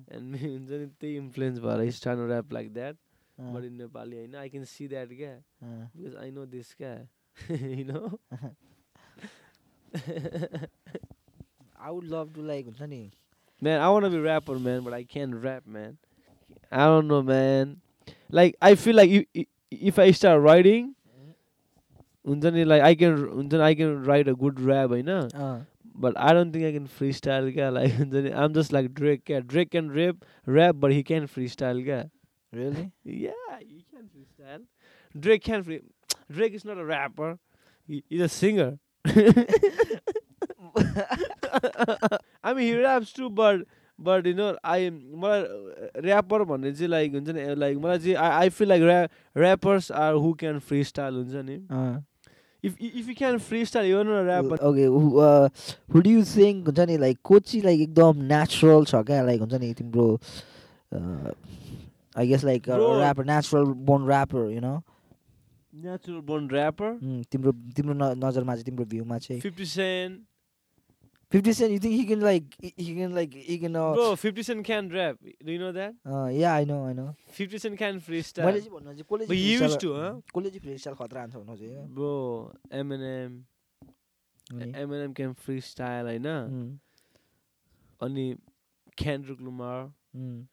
and 0.09 0.31
me 0.33 0.39
हुन्छ 0.39 0.71
नि 0.83 0.87
त्यही 1.01 1.17
influence 1.25 1.59
भएर 1.67 1.83
he's 1.85 2.01
trying 2.05 2.17
to 2.23 2.29
rap 2.31 2.55
like 2.59 2.71
that. 2.79 2.97
uh, 3.39 3.51
But 3.57 3.65
in 3.69 3.77
Nepali, 3.83 4.17
होइन 4.23 4.35
I 4.45 4.49
can 4.55 4.65
see 4.73 4.87
that 4.95 5.13
क्या 5.19 5.35
uh. 5.63 5.85
because 5.95 6.17
I 6.25 6.31
know 6.31 6.47
this 6.57 6.73
क्या 6.81 6.95
you 7.77 7.85
know. 7.85 8.19
I 11.79 11.91
would 11.91 12.09
love 12.17 12.33
to 12.35 12.43
like 12.43 12.67
हुन्छ 12.67 12.89
नि 12.97 13.03
Man, 13.63 13.81
I 13.81 13.89
want 13.89 14.05
to 14.05 14.11
be 14.11 14.19
rapper, 14.19 14.59
man, 14.59 14.83
but 14.87 14.93
I 14.93 15.05
can't 15.05 15.35
rap, 15.43 15.67
man. 15.67 15.97
I 16.71 16.85
don't 16.87 17.07
know, 17.09 17.23
man. 17.23 17.81
Like 18.31 18.57
I 18.61 18.75
feel 18.75 18.97
like 18.97 19.11
if 19.11 19.47
if 19.71 19.99
I 19.99 20.11
start 20.11 20.41
writing, 20.43 20.95
हुन्छ 22.27 22.45
नि 22.53 22.65
like 22.65 22.83
I 22.83 22.95
can 22.95 23.17
हुन्छ 23.17 23.53
नि 23.53 23.61
I 23.61 23.75
can 23.75 24.03
write 24.05 24.29
a 24.29 24.35
good 24.35 24.61
rap, 24.61 24.91
होइन. 24.91 25.09
uh, 25.09 25.61
But 25.99 26.17
I 26.19 26.33
don't 26.35 26.53
think 26.53 26.65
I 26.67 26.73
can 26.73 26.87
freestyle, 26.87 27.53
क्या. 27.55 27.73
Like 27.73 27.93
हुन्छ 27.93 28.12
नि 28.25 28.33
I'm 28.33 28.53
just 28.53 28.73
like 28.73 28.93
Drake, 28.95 29.25
क्या. 29.25 29.41
Drake 29.47 29.71
can 29.71 29.91
rap, 29.91 30.25
rap, 30.45 30.77
but 30.79 30.93
he 30.93 31.03
can't 31.03 31.31
freestyle, 31.37 31.83
क्या. 31.85 32.11
really 32.53 32.91
Yeah, 33.05 33.59
he 33.61 33.85
can 33.91 34.09
freestyle. 34.17 34.62
Drake 35.19 35.43
can 35.45 35.62
free. 35.62 35.81
Drake 36.31 36.55
is 36.55 36.65
not 36.65 36.79
a 36.79 36.85
rapper. 36.85 37.39
He, 37.87 38.03
he's 38.09 38.21
a 38.21 38.29
singer. 38.29 38.79
I 42.43 42.55
mean, 42.55 42.67
he 42.67 42.81
raps 42.81 43.12
too, 43.12 43.31
but 43.31 43.61
but 43.99 44.27
you 44.27 44.35
know, 44.35 44.57
I 44.63 44.91
मलाई 44.91 46.03
rapper 46.05 46.45
भन्ने 46.45 46.73
चाहिँ 46.73 46.89
like 46.91 47.13
हुन्छ 47.13 47.29
नि 47.37 47.55
like 47.55 47.79
मलाई 47.79 47.99
चाहिँ 47.99 48.17
I 48.17 48.47
I 48.47 48.49
feel 48.51 48.69
like 48.69 48.83
ra- 48.83 49.09
rappers 49.35 49.91
are 49.91 50.15
who 50.25 50.35
can 50.35 50.61
freestyle 50.61 51.17
हुन्छ 51.23 51.45
नि. 51.49 51.57
uh. 51.71 51.99
If 52.63 52.75
if 52.81 53.09
you 53.09 53.15
can 53.15 53.39
freestyle, 53.39 53.87
you're 53.89 54.05
not 54.05 54.21
a 54.21 54.25
rapper. 54.25 54.57
okay 54.71 54.85
who, 54.87 55.19
uh, 55.21 55.49
who 55.89 56.03
do 56.03 56.11
you 56.11 56.25
think 56.25 56.67
हुन्छ 56.67 56.87
नि 56.89 56.97
लाइक 56.99 57.19
को 57.25 57.39
चाहिँ 57.41 57.63
लाइक 57.65 57.81
एकदम 57.81 58.23
नेचुरल 58.33 58.85
छ 58.93 59.03
क्या 59.07 59.23
लाइक 59.31 59.41
हुन्छ 59.41 59.61
नि 59.65 59.73
तिम्रो 59.81 60.07
I 62.19 62.27
guess 62.29 62.45
like. 62.45 62.69
Rapper 62.69 63.25
natural 63.33 63.65
born 63.91 64.11
rapper 64.11 64.51
you 64.53 64.61
know 64.61 64.83
Natural 65.77 66.21
born 66.29 66.47
rapper. 66.49 66.91
तिम्रो 67.33 67.53
तिम्रो 67.77 67.95
न- 67.95 68.15
नजरमा 68.25 68.53
चाहिँ 68.55 68.65
तिम्रो 68.65 68.85
भ्यूमा 68.93 69.19
चाहिँ 69.19 69.41
50 71.32 71.34
Cent. 71.34 71.34
Fifty 71.34 71.54
Cent 71.54 71.72
you 71.72 71.80
think 71.80 71.94
he 72.00 72.06
can 72.08 72.22
like 72.24 72.50
he 72.63 72.94
can 72.96 73.13
like 73.15 73.34
he 73.50 73.58
can 73.60 73.74
Bro, 73.98 74.08
50 74.24 74.44
Cent 74.48 74.65
can 74.70 74.89
rap. 74.96 75.17
Do 75.46 75.52
you 75.52 75.60
know 75.62 75.72
that? 75.78 75.94
Yeah 76.38 76.54
I 76.54 76.65
know 76.65 76.80
I 76.88 76.94
know 76.94 77.06
50 77.38 77.60
Cent 77.65 77.78
can 77.82 77.94
मैले 77.94 78.06
freestyle. 78.08 78.60
चाहिँ 78.60 78.70
भन्नु 78.74 78.94
चाहिँ 78.94 79.06
कसले 79.12 79.28
But 79.28 79.36
he 79.38 79.44
चाहिँ 79.44 79.70
used 79.70 79.80
to, 79.86 79.94
freestyle- 79.94 80.13
huh? 80.13 80.22
कसले 80.36 80.50
चाहिँ 80.50 80.60
free 80.65 80.78
style 80.78 80.96
खतरा 81.02 81.22
हान्छ 81.22 81.36
भन्नु 81.36 81.56
चाहिँ 81.58 81.88
Bro, 81.96 82.12
Eminem. 82.82 83.39
अनि, 84.52 84.72
Eminem 84.84 85.13
can 85.22 85.34
freestyle, 85.48 86.06
होइन 86.12 86.28
उम्, 86.28 86.78
अनि 88.02 88.28
Kendrick 88.98 89.39
Lamar, 89.41 89.89
उम्, 90.15 90.48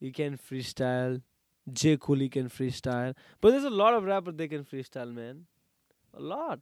he 0.00 0.10
can 0.20 0.36
freestyle. 0.36 1.22
J. 1.66 1.96
Cole 1.96 2.18
he 2.22 2.28
can 2.28 2.48
freestyle. 2.54 3.14
But 3.40 3.52
there's 3.52 3.64
a 3.64 3.70
lot 3.70 3.94
of 3.98 4.04
rappers 4.04 4.34
they 4.36 4.48
can 4.48 4.64
freestyle, 4.64 5.14
man. 5.18 5.46
A 6.12 6.20
lot. 6.20 6.60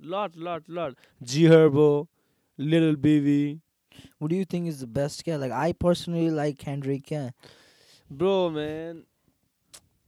Lot, 0.00 0.36
lot, 0.36 0.70
lot. 0.78 0.94
G 1.22 1.42
Herbo, 1.52 2.08
Little 2.58 2.96
Baby. 2.96 3.60
Who 4.20 4.28
do 4.28 4.36
you 4.36 4.44
think 4.44 4.68
is 4.68 4.80
the 4.80 4.86
best 4.86 5.24
क्या 5.24 5.38
like 5.40 5.52
I 5.52 5.72
personally 5.72 6.30
like 6.30 6.58
Kendrick 6.58 7.04
क्या 7.06 7.32
Bro, 8.10 8.50
man. 8.50 9.02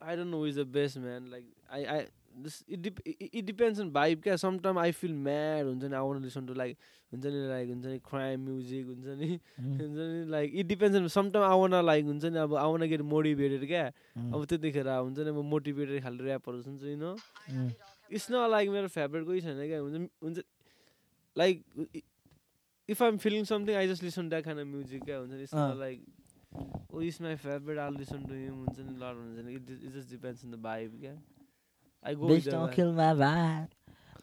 I 0.01 0.16
don't 0.16 0.31
know 0.31 0.38
who's 0.45 0.55
the 0.57 0.64
best, 0.64 0.97
man. 0.99 1.31
Like, 1.31 1.45
I, 1.71 1.79
I, 1.95 2.07
this, 2.43 2.64
it, 2.66 2.81
dep- 2.81 3.03
it, 3.05 3.29
it 3.40 3.47
depends 3.47 3.79
on 3.81 3.90
vibe. 3.90 4.23
क्या 4.23 4.38
Sometimes 4.38 4.79
I 4.79 4.93
feel 4.93 5.12
mad. 5.12 5.66
हुन्छ 5.66 5.85
नि 5.85 5.97
I 5.97 6.01
want 6.01 6.19
to 6.21 6.25
listen 6.25 6.47
to 6.47 6.55
like, 6.55 6.79
हुन्छ 7.12 7.25
नि 7.27 7.43
like, 7.51 7.69
हुन्छ 7.69 7.87
नि 7.87 7.99
crime 8.11 8.45
music. 8.47 8.87
हुन्छ 8.87 9.19
नि 9.21 9.29
उम्, 9.61 9.77
हुन्छ 9.81 9.99
नि 9.99 10.25
like, 10.35 10.55
it 10.55 10.69
depends 10.69 10.97
on, 10.97 11.09
sometimes 11.16 11.45
I 11.45 11.55
wanna 11.62 11.83
like, 11.83 12.07
हुन्छ 12.07 12.25
नि 12.25 12.38
अब 12.45 12.57
I 12.62 12.66
wanna 12.75 12.88
get 12.88 13.05
motivated 13.05 13.66
क्या 13.73 13.85
उम्, 14.16 14.33
अब 14.35 14.45
त्यतिखेर 14.53 14.88
हुन्छ 14.88 15.19
नि 15.19 15.31
म 15.31 15.45
मोटिभेटेड 15.51 16.03
खाले 16.03 16.25
ऱ्यापहरू 16.31 16.62
सुन्छु 16.62 16.87
यु 16.87 16.97
नो 16.97 17.12
उम्, 17.12 17.71
इट्स 18.12 18.31
न 18.31 18.49
लाइक 18.57 18.71
मेरो 18.71 18.88
फेभरेट 18.97 19.25
कोही 19.27 19.40
छैन 19.40 19.66
क्या 19.66 19.81
हुन्छ 19.81 20.09
हुन्छ 20.25 20.38
like 21.37 21.64
If 22.89 23.02
I'm 23.04 23.17
feeling 23.17 23.43
something 23.45 23.76
I 23.76 23.88
just 23.88 24.04
listen 24.04 24.30
that 24.30 24.43
Khan 24.45 24.63
music 24.67 25.04
क्या 25.04 25.17
हुन्छ 25.17 25.32
नि 25.34 25.80
like 25.80 26.06
oh 26.93 27.02
is 27.02 27.17
my 27.21 27.36
favourite 27.38 27.80
I'll 27.80 27.98
listen 27.98 28.24
to 28.24 28.34
him 28.34 28.54
हुन्छ 28.56 28.80
नि 28.80 28.98
लड 28.98 29.17
हुन्छ 29.17 29.45
नि 29.45 29.54
it 29.54 29.69
it 29.71 29.91
just 29.95 30.10
depends 30.10 30.45
in 30.45 30.52
the 30.52 30.62
vibe 30.63 31.00
क्या 31.00 31.15
आई 32.06 32.15
गो. 32.15 32.28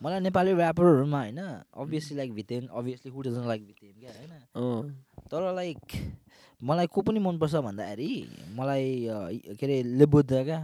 मलाई 0.03 0.20
नेपाली 0.20 0.53
ऱ्यापरहरूमा 0.53 1.18
होइन 1.18 1.38
obviously 1.38 2.16
like 2.16 2.33
Vten 2.35 2.66
obviously 2.75 3.11
who 3.12 3.22
doesn't 3.22 3.46
like 3.48 3.66
Vten 3.66 3.92
क्या 4.01 4.12
होइन 4.12 4.94
तर 5.31 5.53
लाइक 5.55 5.79
मलाई 6.61 6.87
को 6.87 7.03
पनि 7.03 7.20
मनपर्छ 7.20 7.55
भन्दाखेरि 7.66 8.11
मलाई 8.57 8.88
के 9.51 9.66
अरे 9.66 9.83
लेबुद्ध 9.83 10.31
क्या 10.33 10.61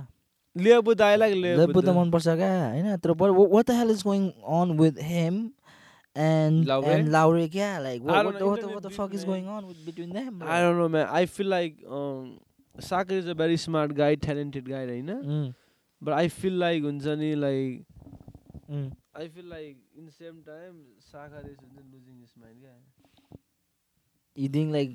लेबुद्ध 0.56 1.00
लियो 1.30 1.94
मनपर्छ 1.94 2.26
क्या 2.26 2.50
होइन 2.64 2.96
तर 2.96 3.11
what 3.20 3.66
the 3.66 3.70
hell 3.72 3.90
is 3.90 4.02
going 4.02 4.28
on 4.58 4.76
with 4.80 5.02
Hem 5.02 5.48
and 6.24 6.66
Laure? 6.68 7.09
Laure 7.11 7.48
क्या 7.48 7.78
like 7.78 8.02
I 8.02 8.04
don't 8.07 8.26
what 8.26 8.40
know, 8.42 8.52
internet 8.57 8.83
the 8.83 8.87
beef, 8.87 8.96
fuck 8.96 9.14
is 9.14 9.20
man. 9.20 9.28
Going 9.28 9.46
on 9.57 9.64
between 9.87 10.12
them 10.12 10.42
I 10.42 10.62
don't 10.62 10.78
know 10.81 10.88
man 10.96 11.07
I 11.20 11.26
feel 11.37 11.48
like 11.50 11.76
Sacar 12.90 13.14
is 13.18 13.28
a 13.28 13.35
very 13.42 13.57
smart 13.66 13.92
guy 14.02 14.16
talented 14.26 14.68
guy 14.68 14.87
होइन 14.88 15.52
but 16.02 16.12
I 16.12 16.28
feel 16.42 16.59
like 16.64 16.83
हुन्छ 16.85 17.16
नि 17.24 17.35
like 17.35 17.87
I 19.20 19.22
feel 19.37 19.46
like 19.50 19.78
in 20.00 20.04
the 20.09 20.12
same 20.16 20.35
time, 20.48 20.74
Sakar 21.04 21.40
is 21.52 21.62
losing 21.92 22.18
his 22.24 22.35
mind. 22.42 22.59
Yeah. 22.66 23.38
You 24.37 24.48
think 24.57 24.74
like 24.74 24.92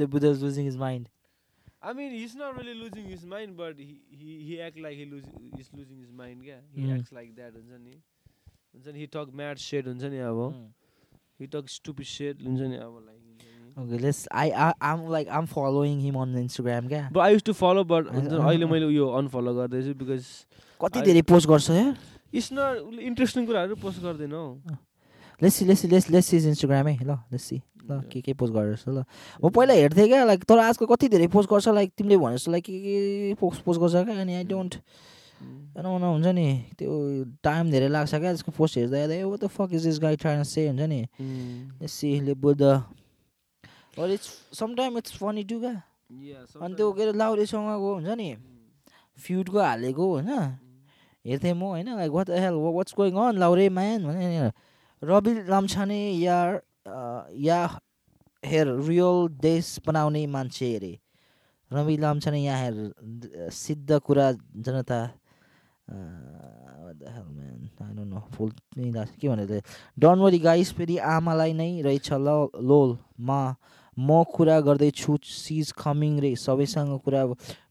Lebuddha 0.00 0.32
is 0.36 0.42
losing 0.46 0.66
his 0.70 0.76
mind? 0.82 1.06
I 1.90 1.94
mean, 2.00 2.10
he's 2.16 2.34
not 2.40 2.58
really 2.58 2.74
losing 2.80 3.06
his 3.12 3.24
mind, 3.34 3.56
but 3.60 3.80
he 3.84 3.94
he, 4.24 4.34
he 4.48 4.58
act 4.66 4.82
like 4.86 4.98
he 5.02 5.06
lose, 5.12 5.30
he's 5.54 5.70
losing 5.78 6.02
his 6.02 6.12
mind. 6.20 6.44
Yeah, 6.50 6.60
he 6.74 6.84
Mm. 6.88 6.92
acts 6.98 7.14
like 7.20 7.30
that. 7.38 7.56
नि 7.86 7.96
हुन्छ 8.76 8.94
नि 8.94 9.00
he 9.00 9.06
talk 9.18 9.34
mad 9.42 9.58
shit. 9.58 9.84
हुन्छ 9.86 10.04
नि 10.14 10.18
अब 10.30 10.40
he 11.40 11.46
talk 11.46 11.68
stupid 11.68 12.06
shit. 12.06 12.42
हुन्छ 12.48 12.60
नि 12.60 12.76
अब 12.76 12.98
नि। 13.06 13.14
Okay, 13.78 13.98
let's. 14.02 14.18
I 14.32 14.44
I 14.64 14.72
I'm 14.80 15.00
like 15.12 15.28
I'm 15.28 15.46
following 15.46 15.98
him 16.00 16.16
on 16.16 16.30
Instagram 16.42 16.86
क्या 16.88 17.12
But 17.12 17.22
I 17.22 17.30
used 17.34 17.46
to 17.46 17.54
follow, 17.54 17.84
but 17.84 18.06
अहिले 18.08 18.66
मैले 18.66 18.86
उयो 18.86 19.08
unfollow 19.18 19.52
गर्दैछु 19.56 19.94
because 20.02 20.28
कति 20.80 21.02
धेरै 21.08 21.22
पोस्ट 21.30 21.48
गर्छ 21.48 21.70
यार 21.70 21.96
it's 22.32 22.50
not 22.58 22.78
उसले 22.84 23.02
interesting 23.10 23.46
कुराहरू 23.46 23.76
पोस्ट 23.82 24.00
गर्दैन 24.02 24.32
हौ 24.32 24.44
let's 25.42 25.54
see 25.54 25.64
let's 25.64 25.80
see 25.82 25.88
let's 25.88 26.10
let's 26.10 26.26
see 26.26 26.36
Instagram 26.48 26.88
ल 26.88 27.18
लेट्स 27.32 27.44
सी 27.44 27.56
ल. 27.90 28.00
के 28.12 28.20
के 28.20 28.32
पोस्ट 28.32 28.52
गरेर 28.54 28.78
ल 28.88 29.04
म 29.44 29.50
पहिला 29.52 29.74
हेर्थेँ 29.74 30.06
क्या 30.08 30.24
लाइक 30.24 30.44
तर 30.48 30.58
आजकल 30.58 30.86
कति 30.94 31.08
धेरै 31.12 31.26
पोस्ट 31.36 31.50
गर्छ 31.50 31.68
लाइक 31.76 31.92
तिमीले 31.96 32.16
भने 32.16 32.36
जस्तो 32.36 32.50
लाइक 32.52 32.64
के 32.64 32.78
के 32.80 33.34
पोस्ट 33.40 33.62
पोस्ट 33.68 33.80
गर्छ 33.80 34.04
क्या 34.08 34.20
अनि 34.20 34.34
आई 34.34 34.44
डोन्ट 34.56 34.74
Mm. 35.36 35.76
न 35.76 36.02
हुन्छ 36.02 36.26
नि 36.26 36.48
त्यो 36.78 36.90
टाइम 37.44 37.70
धेरै 37.70 37.88
लाग्छ 37.88 38.10
क्या 38.10 38.32
त्यसको 38.32 38.52
पोस्ट 38.56 38.78
हेर्दा 38.78 38.96
हेर्दा 38.96 39.36
the 39.38 39.48
fuck 39.48 39.70
is 39.72 39.84
this 39.84 39.98
guy 39.98 40.14
trying 40.16 40.42
to 40.42 40.48
say 40.48 40.66
हुन्छ 40.66 40.88
नि 40.88 41.00
Mm. 41.20 41.80
Let's 41.80 41.92
see 41.92 42.20
lil 42.20 42.34
Buddha 42.34 42.62
it's 43.98 44.28
sometime 44.58 44.98
it's 44.98 45.16
funny 45.16 45.42
to 45.44 45.58
क्या. 45.60 45.74
अनि 46.60 46.74
त्यो 46.74 46.92
के 46.92 47.02
अरे 47.02 47.12
लाउरेसँगको 47.18 47.94
हुन्छ 47.94 48.16
नि. 48.16 48.28
फ्युटको 49.18 49.58
हालेको 49.60 50.04
होइन. 50.12 50.30
हेर्थेँ 51.24 51.52
म 51.52 51.62
होइन 51.74 51.88
like 51.96 52.10
what 52.12 52.30
hell 52.30 52.54
what's 52.54 52.94
going 52.96 53.14
on 53.16 53.38
Laure 53.38 53.68
man 53.68 54.04
भने 54.06 54.50
रवि 55.02 55.32
लाम्छाने 55.48 56.00
या 56.22 56.38
या 57.34 57.58
हेर 58.42 58.66
रियल 58.88 59.28
देश 59.42 59.78
बनाउने 59.86 60.26
मान्छे 60.30 60.74
अरे 60.76 60.92
रवि 61.70 61.96
लाम्छाने 61.98 62.42
यहाँ 62.44 62.60
हेर 62.62 63.50
सिद्ध 63.52 63.98
कुरा 64.06 64.30
जनता 64.64 65.00
नो 68.06 68.20
फुल 68.34 68.50
के 68.50 69.28
भने 69.28 69.60
डनवरी 69.98 70.38
गाइस 70.38 70.72
फेरि 70.74 70.96
आमालाई 71.14 71.52
नै 71.52 71.70
रहेछ 71.82 72.12
ल 72.12 72.28
लोल 72.62 72.96
मा 73.20 73.40
म 73.96 74.22
कुरा 74.34 74.60
गर्दैछु 74.60 75.16
सिज 75.24 75.72
कमिङ 75.78 76.18
रे 76.20 76.34
सबैसँग 76.36 76.98
कुरा 77.04 77.22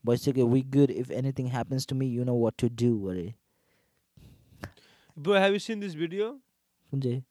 भइसक्यो 0.05 0.47
we 0.47 0.61
good 0.75 0.91
if 0.91 1.11
anything 1.11 1.49
happens 1.51 1.87
to 1.87 1.95
me 1.95 2.07
you 2.09 2.23
know 2.25 2.35
what 2.39 2.53
to 2.59 2.69
do 2.83 2.91
अरे 3.09 3.27
Bro, 5.17 5.33
have 5.39 5.53
you 5.53 5.59
seen 5.59 5.79
this 5.79 5.93
video? 5.95 6.25
कुन 6.89 7.01
चाहिँ 7.01 7.21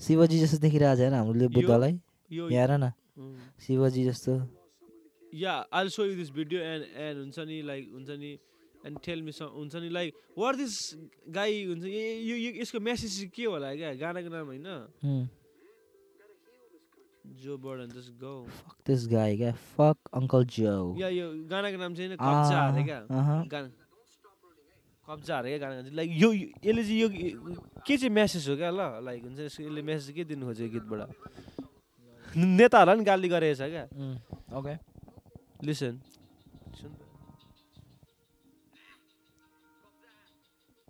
शिवजी 0.00 0.38
जस्तो 0.40 0.58
देखिरहेको 0.58 0.96
छैन 0.96 1.14
हामीले 1.14 1.48
बुद्धलाई 1.56 1.92
Yo. 2.30 2.50
यहाँ 2.50 2.66
हेर 2.68 2.78
न. 2.78 2.92
शिवजी 3.66 4.04
जस्तो 4.04 4.40
Yeah, 5.32 5.64
I'll 5.72 5.88
show 5.88 6.04
you 6.04 6.16
this 6.16 6.30
video 6.30 6.62
and 6.62 6.84
and 7.04 7.18
हुन्छ 7.18 7.38
नि 7.50 7.60
like 7.68 7.86
हुन्छ 7.92 8.16
नि 8.22 8.32
एन्ड 8.86 8.98
टेल 9.04 9.22
मी 9.22 9.32
हुन्छ 9.40 9.74
नि 9.76 9.88
लाइक 9.88 10.14
वाट 10.38 10.56
दिस 10.56 10.74
गाई 11.36 11.64
हुन्छ 11.66 11.84
यो 11.84 12.36
यसको 12.60 12.80
मेसेज 12.80 13.30
के 13.34 13.44
होला 13.44 13.74
क्या? 13.74 13.94
गानाको 14.02 14.28
नाम 14.34 14.46
होइन? 14.46 14.66
जो 17.42 17.56
burden 17.58 17.88
just 17.94 18.10
go 18.20 18.32
fuck 18.48 18.74
this 18.86 19.06
guy 19.08 19.36
क्या? 19.36 19.52
फक 19.76 19.98
अंकल 20.14 20.44
जो 20.56 20.74
या 20.98 21.08
यो 21.08 21.26
गानाको 21.50 21.78
नाम 21.78 21.94
चाहिँ 21.94 22.16
कब्जा 22.16 22.58
अरे 22.68 22.82
क्या? 22.84 23.00
गाना 23.52 23.68
कब्जा 25.08 25.38
अरे 25.38 25.58
क्या 25.58 25.68
गाना 25.68 25.94
लाइक 25.98 26.10
यो 26.22 26.32
यसले 26.32 26.82
चाहिँ 26.82 27.00
यो 27.00 27.08
के 27.86 27.96
चाहिँ 27.96 28.10
मेसेज 28.14 28.48
हो 28.48 28.56
क्या? 28.56 28.70
ल 28.70 29.04
लाइक 29.04 29.22
हुन्छ 29.22 29.38
यसले 29.40 29.82
मेसेज 29.82 30.14
के 30.16 30.24
दिनु 30.24 30.46
खोज्यो 30.46 30.68
गीतबाट? 30.74 31.00
नेताहरूलाई 32.36 32.96
पनि 32.96 33.04
गाली 33.04 33.28
गरेको 33.28 33.54
छ 33.60 33.62
क्या 33.70 33.84
ओके 34.58 34.74
लिसन 35.66 35.94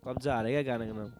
कब्जा 0.03 0.35
हारे 0.35 0.51
क्या 0.53 0.63
गानाको 0.69 0.95
नाम 0.99 1.11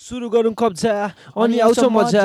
सुरु 0.00 0.28
गरौँ 0.32 0.54
कब्जा 0.56 0.94
अनि 1.36 1.58
आउँछ 1.60 1.78
मजा। 1.92 2.24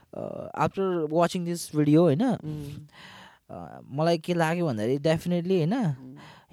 after 0.13 1.05
watching 1.07 1.45
this 1.45 1.69
video 1.69 2.03
होइन 2.03 2.23
मलाई 3.91 4.17
के 4.17 4.33
लाग्यो 4.33 4.65
भन्दाखेरि 4.65 4.97
डेफिनेटली 4.97 5.57
होइन 5.57 5.73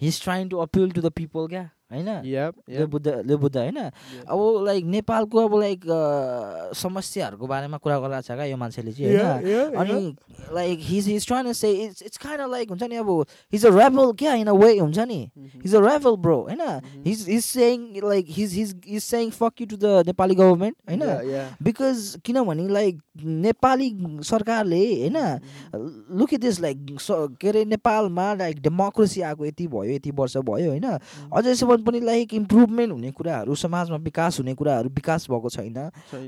he's 0.00 0.22
trying 0.22 0.48
to 0.48 0.58
appeal 0.58 0.90
to 0.90 1.00
the 1.00 1.12
people 1.12 1.46
क्या 1.46 1.68
होइन? 1.90 2.86
बुद्ध 2.90 3.06
बुद्ध 3.32 3.56
होइन? 3.56 3.76
अब 3.78 4.64
लाइक 4.64 4.84
नेपालको 4.84 5.38
अब 5.48 5.58
लाइक 5.60 5.84
समस्याहरूको 6.76 7.46
बारेमा 7.46 7.76
कुरा 7.80 7.98
गरिरहेको 7.98 8.22
छ 8.22 8.36
क्या 8.36 8.44
यो 8.44 8.56
मान्छेले 8.56 8.92
चाहिँ 8.92 9.16
होइन? 9.16 9.74
अनि 9.74 10.16
like 10.54 10.78
he's 10.82 11.08
he's 11.08 11.26
trying 11.26 11.52
say 11.52 11.70
it's 11.84 12.02
it's 12.02 12.18
kind 12.18 12.50
like 12.50 12.70
हुन्छ 12.70 12.82
नि 12.82 12.96
अब 12.96 13.10
हिज 13.52 13.66
अ 13.66 13.70
रेभल 13.78 14.12
क्या 14.18 14.34
इन 14.34 14.46
अ 14.46 14.52
वे 14.52 14.78
हुन्छ 14.78 14.98
नि? 14.98 15.20
हिज 15.64 15.74
अ 15.74 15.80
रेभल 15.80 16.16
ब्रो 16.26 16.36
होइन? 16.40 16.60
He's 17.06 17.24
he's 17.28 17.44
saying 17.44 17.88
like 18.04 18.26
he's 18.30 18.54
he's 18.54 18.74
is 18.86 19.02
saying 19.02 19.30
fuck 19.40 19.60
you 19.60 19.66
to 19.66 19.76
the 19.76 20.04
Nepali 20.06 20.34
government 20.34 20.76
होइन? 20.88 21.02
बिकज 21.62 22.16
किनभने 22.24 22.68
लाइक 22.68 23.00
नेपाली 23.24 23.88
सरकारले 24.24 24.84
होइन? 25.00 25.16
लुक 26.18 26.34
इट 26.34 26.40
दिस 26.40 26.60
लाइक 26.60 26.96
के 27.40 27.48
अरे 27.48 27.64
नेपालमा 27.64 28.32
लाइक 28.34 28.60
डेमोक्रेसी 28.62 29.20
आएको 29.22 29.46
यति 29.46 29.66
भयो 29.68 29.90
यति 29.94 30.10
वर्ष 30.20 30.36
भयो 30.52 30.70
होइन? 30.70 30.86
अझैसम्म 31.32 31.76
पनि 31.84 32.00
लाइक 32.00 32.34
इम्प्रुभमेन्ट 32.34 32.92
हुने 32.92 33.10
कुराहरू 33.12 33.54
समाजमा 33.54 33.96
विकास 34.04 34.38
हुने 34.40 34.54
कुराहरू 34.54 34.88
विकास 34.94 35.26
भएको 35.30 35.48
छैन। 35.50 35.78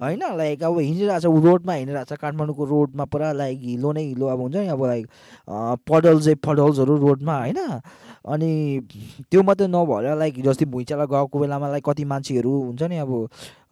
होइन 0.03 0.23
लाइक 0.37 0.63
अब 0.65 0.79
हिँडिरहेको 0.79 1.21
छ 1.21 1.45
रोडमा 1.45 1.73
हिँडिरहेको 1.73 2.15
छ 2.15 2.19
काठमाडौँको 2.21 2.65
रोडमा 2.65 3.05
पुरा 3.05 3.33
लाइक 3.33 3.59
हिलो 3.63 3.93
नै 3.93 4.05
हिलो 4.05 4.27
अब 4.27 4.41
हुन्छ 4.41 4.57
नि 4.57 4.67
अब 4.69 4.85
लाइक 4.85 5.07
पडल्सै 5.89 6.35
पडल्सहरू 6.47 6.97
रोडमा 6.97 7.39
होइन। 7.39 7.59
अनि 8.21 8.51
त्यो 9.31 9.43
मात्रै 9.43 9.67
नभएर 9.69 10.15
लाइक 10.19 10.43
जस्तै 10.45 10.65
भुइँचालो 10.69 11.07
गएको 11.07 11.39
बेलामा 11.39 11.69
लाइक 11.71 11.85
कति 11.89 12.05
मान्छेहरू 12.05 12.51
हुन्छ 12.51 12.83
नि 12.83 12.97
अब 12.99 13.11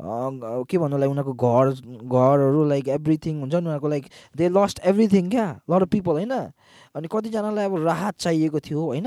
के 0.00 0.78
भन्नु 0.78 0.98
लाइक 0.98 1.10
उनीहरूको 1.10 1.34
घर 1.34 1.70
घरहरू 2.06 2.64
लाइक 2.68 2.88
एभ्रिथिङ 2.88 3.40
हुन्छ 3.40 3.54
नि 3.54 3.58
उनीहरूको 3.58 3.88
लाइक 3.88 4.04
दे 4.36 4.48
लस्ट 4.48 4.80
एभ्रिथिङ 4.86 5.30
क्या 5.30 5.46
लट 5.70 5.82
अफ 5.82 5.88
पिपल 5.90 6.12
होइन। 6.12 6.32
अनि 6.32 7.08
कतिजनालाई 7.12 7.64
अब 7.64 7.74
राहत 7.84 8.14
चाहिएको 8.18 8.60
थियो 8.60 8.84
होइन 8.84 9.06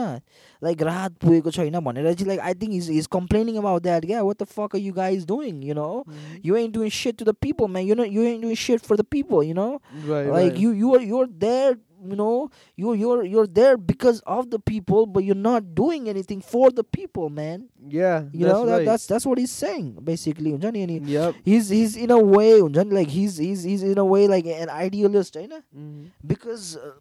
लाइक 0.61 0.81
राहत 0.83 1.11
पुगेको 1.21 1.51
छैन 1.51 1.79
भनेर 1.79 2.13
चाहिँ 2.13 2.27
like 2.27 2.39
I 2.39 2.53
think 2.61 2.73
is 2.75 2.89
is 2.91 3.07
complaining 3.11 3.57
about 3.57 3.81
that 3.83 4.05
क्या। 4.05 4.21
What 4.23 4.41
the 4.43 4.45
fuck 4.57 4.75
you 4.75 4.93
guys 4.93 5.25
doing 5.27 5.63
you 5.63 5.75
know 5.75 6.03
you 6.45 6.55
ain't 6.55 6.71
doing 6.71 6.89
shit 6.97 7.17
to 7.19 7.25
the 7.25 7.35
people 7.41 7.71
man 7.71 7.87
you 7.87 7.95
know 7.95 8.03
you 8.05 8.23
ain't 8.23 8.41
doing 8.41 8.55
shit 8.65 8.79
for 8.81 8.97
the 8.97 9.05
people 9.11 9.47
you 9.47 9.53
know 9.55 9.69
like 10.07 10.59
you 10.59 10.73
you're 10.73 11.01
you're 11.03 11.27
there 11.45 11.77
you 12.03 12.15
know 12.15 12.49
you 12.75 12.93
you're 12.93 13.23
you're 13.23 13.47
there 13.47 13.77
because 13.77 14.21
of 14.21 14.49
the 14.49 14.59
people 14.59 15.05
but 15.05 15.23
you're 15.23 15.35
not 15.35 15.75
doing 15.75 16.09
anything 16.09 16.41
for 16.41 16.71
the 16.71 16.83
people 16.83 17.29
man 17.29 17.67
yeah 17.87 18.23
you 18.31 18.45
know 18.45 18.65
that, 18.65 18.77
right. 18.77 18.85
that's 18.85 19.05
that's 19.05 19.25
what 19.25 19.37
he's 19.37 19.51
saying 19.51 19.97
basically 20.03 20.53
and 20.53 21.07
yep. 21.07 21.35
he's 21.43 21.69
he's 21.69 21.95
in 21.95 22.11
a 22.11 22.19
way 22.19 22.61
like 22.61 23.07
he's 23.07 23.37
he's 23.37 23.63
he's 23.63 23.83
in 23.83 23.97
a 23.97 24.05
way 24.05 24.27
like 24.27 24.45
an 24.45 24.69
idealist 24.69 25.35
you 25.35 25.47
know 25.47 25.61
mm-hmm. 25.75 26.05
because 26.25 26.77
uh, 26.77 26.91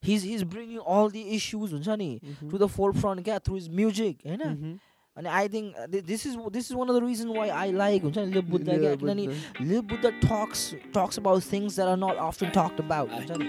he's 0.00 0.22
he's 0.22 0.44
bringing 0.44 0.78
all 0.78 1.08
the 1.08 1.34
issues 1.34 1.72
mm-hmm. 1.72 2.48
to 2.50 2.58
the 2.58 2.68
forefront 2.68 3.26
yeah, 3.26 3.38
through 3.38 3.56
his 3.56 3.70
music 3.70 4.24
you 4.24 4.36
know 4.36 4.78
अनि 5.16 5.28
I 5.40 5.48
think 5.48 5.66
this 5.90 6.26
is 6.26 6.34
this 6.52 6.70
is 6.70 6.76
one 6.76 6.88
of 6.88 6.94
the 6.94 7.04
reason 7.04 7.28
why 7.36 7.48
I 7.60 7.72
like 7.72 8.02
हुन्छ 8.02 8.18
नि 8.18 8.32
leave 8.32 8.50
Buddha 8.50 8.64
क्या 8.68 8.94
किनभने 8.94 9.26
lil 9.68 9.84
Buddha 9.92 10.04
talks 10.24 10.60
talks 10.96 11.18
about 11.18 11.52
things 11.52 11.76
that 11.76 11.88
are 11.88 11.96
not 12.04 12.16
often 12.26 12.48
talked 12.58 12.84
about 12.84 13.08
हुन्छ 13.12 13.30
नि 13.40 13.46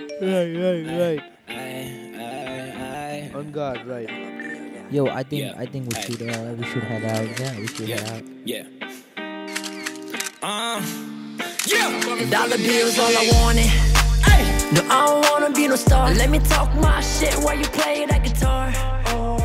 On 3.38 3.52
God, 3.52 3.86
right. 3.86 4.10
Yo, 4.90 5.08
I 5.08 5.24
think 5.24 5.44
yeah. 5.44 5.54
I 5.58 5.66
think 5.66 5.94
we 5.94 6.02
should 6.02 6.22
uh, 6.24 6.56
we 6.58 6.66
should 6.66 6.84
head 6.84 7.04
out. 7.04 7.40
Yeah, 7.40 7.60
we 7.60 7.68
should 7.68 7.90
yeah. 7.90 8.00
head 8.00 8.10
out. 8.14 8.24
Yeah. 8.46 8.64
Um. 10.42 11.38
Yeah. 11.68 12.30
Dollar 12.32 12.58
bills, 12.58 12.98
all 12.98 13.16
I 13.16 13.30
wanted. 13.34 13.70
Hey. 14.26 14.44
No, 14.74 14.82
I 14.90 15.06
don't 15.06 15.32
wanna 15.32 15.52
be 15.54 15.68
no 15.68 15.76
star. 15.76 16.14
Let 16.14 16.30
me 16.30 16.40
talk 16.40 16.74
my 16.76 17.00
shit 17.02 17.36
while 17.36 17.58
you 17.58 17.66
play 17.66 18.06
that 18.06 18.24
guitar. 18.24 18.72
Oh. 19.08 19.37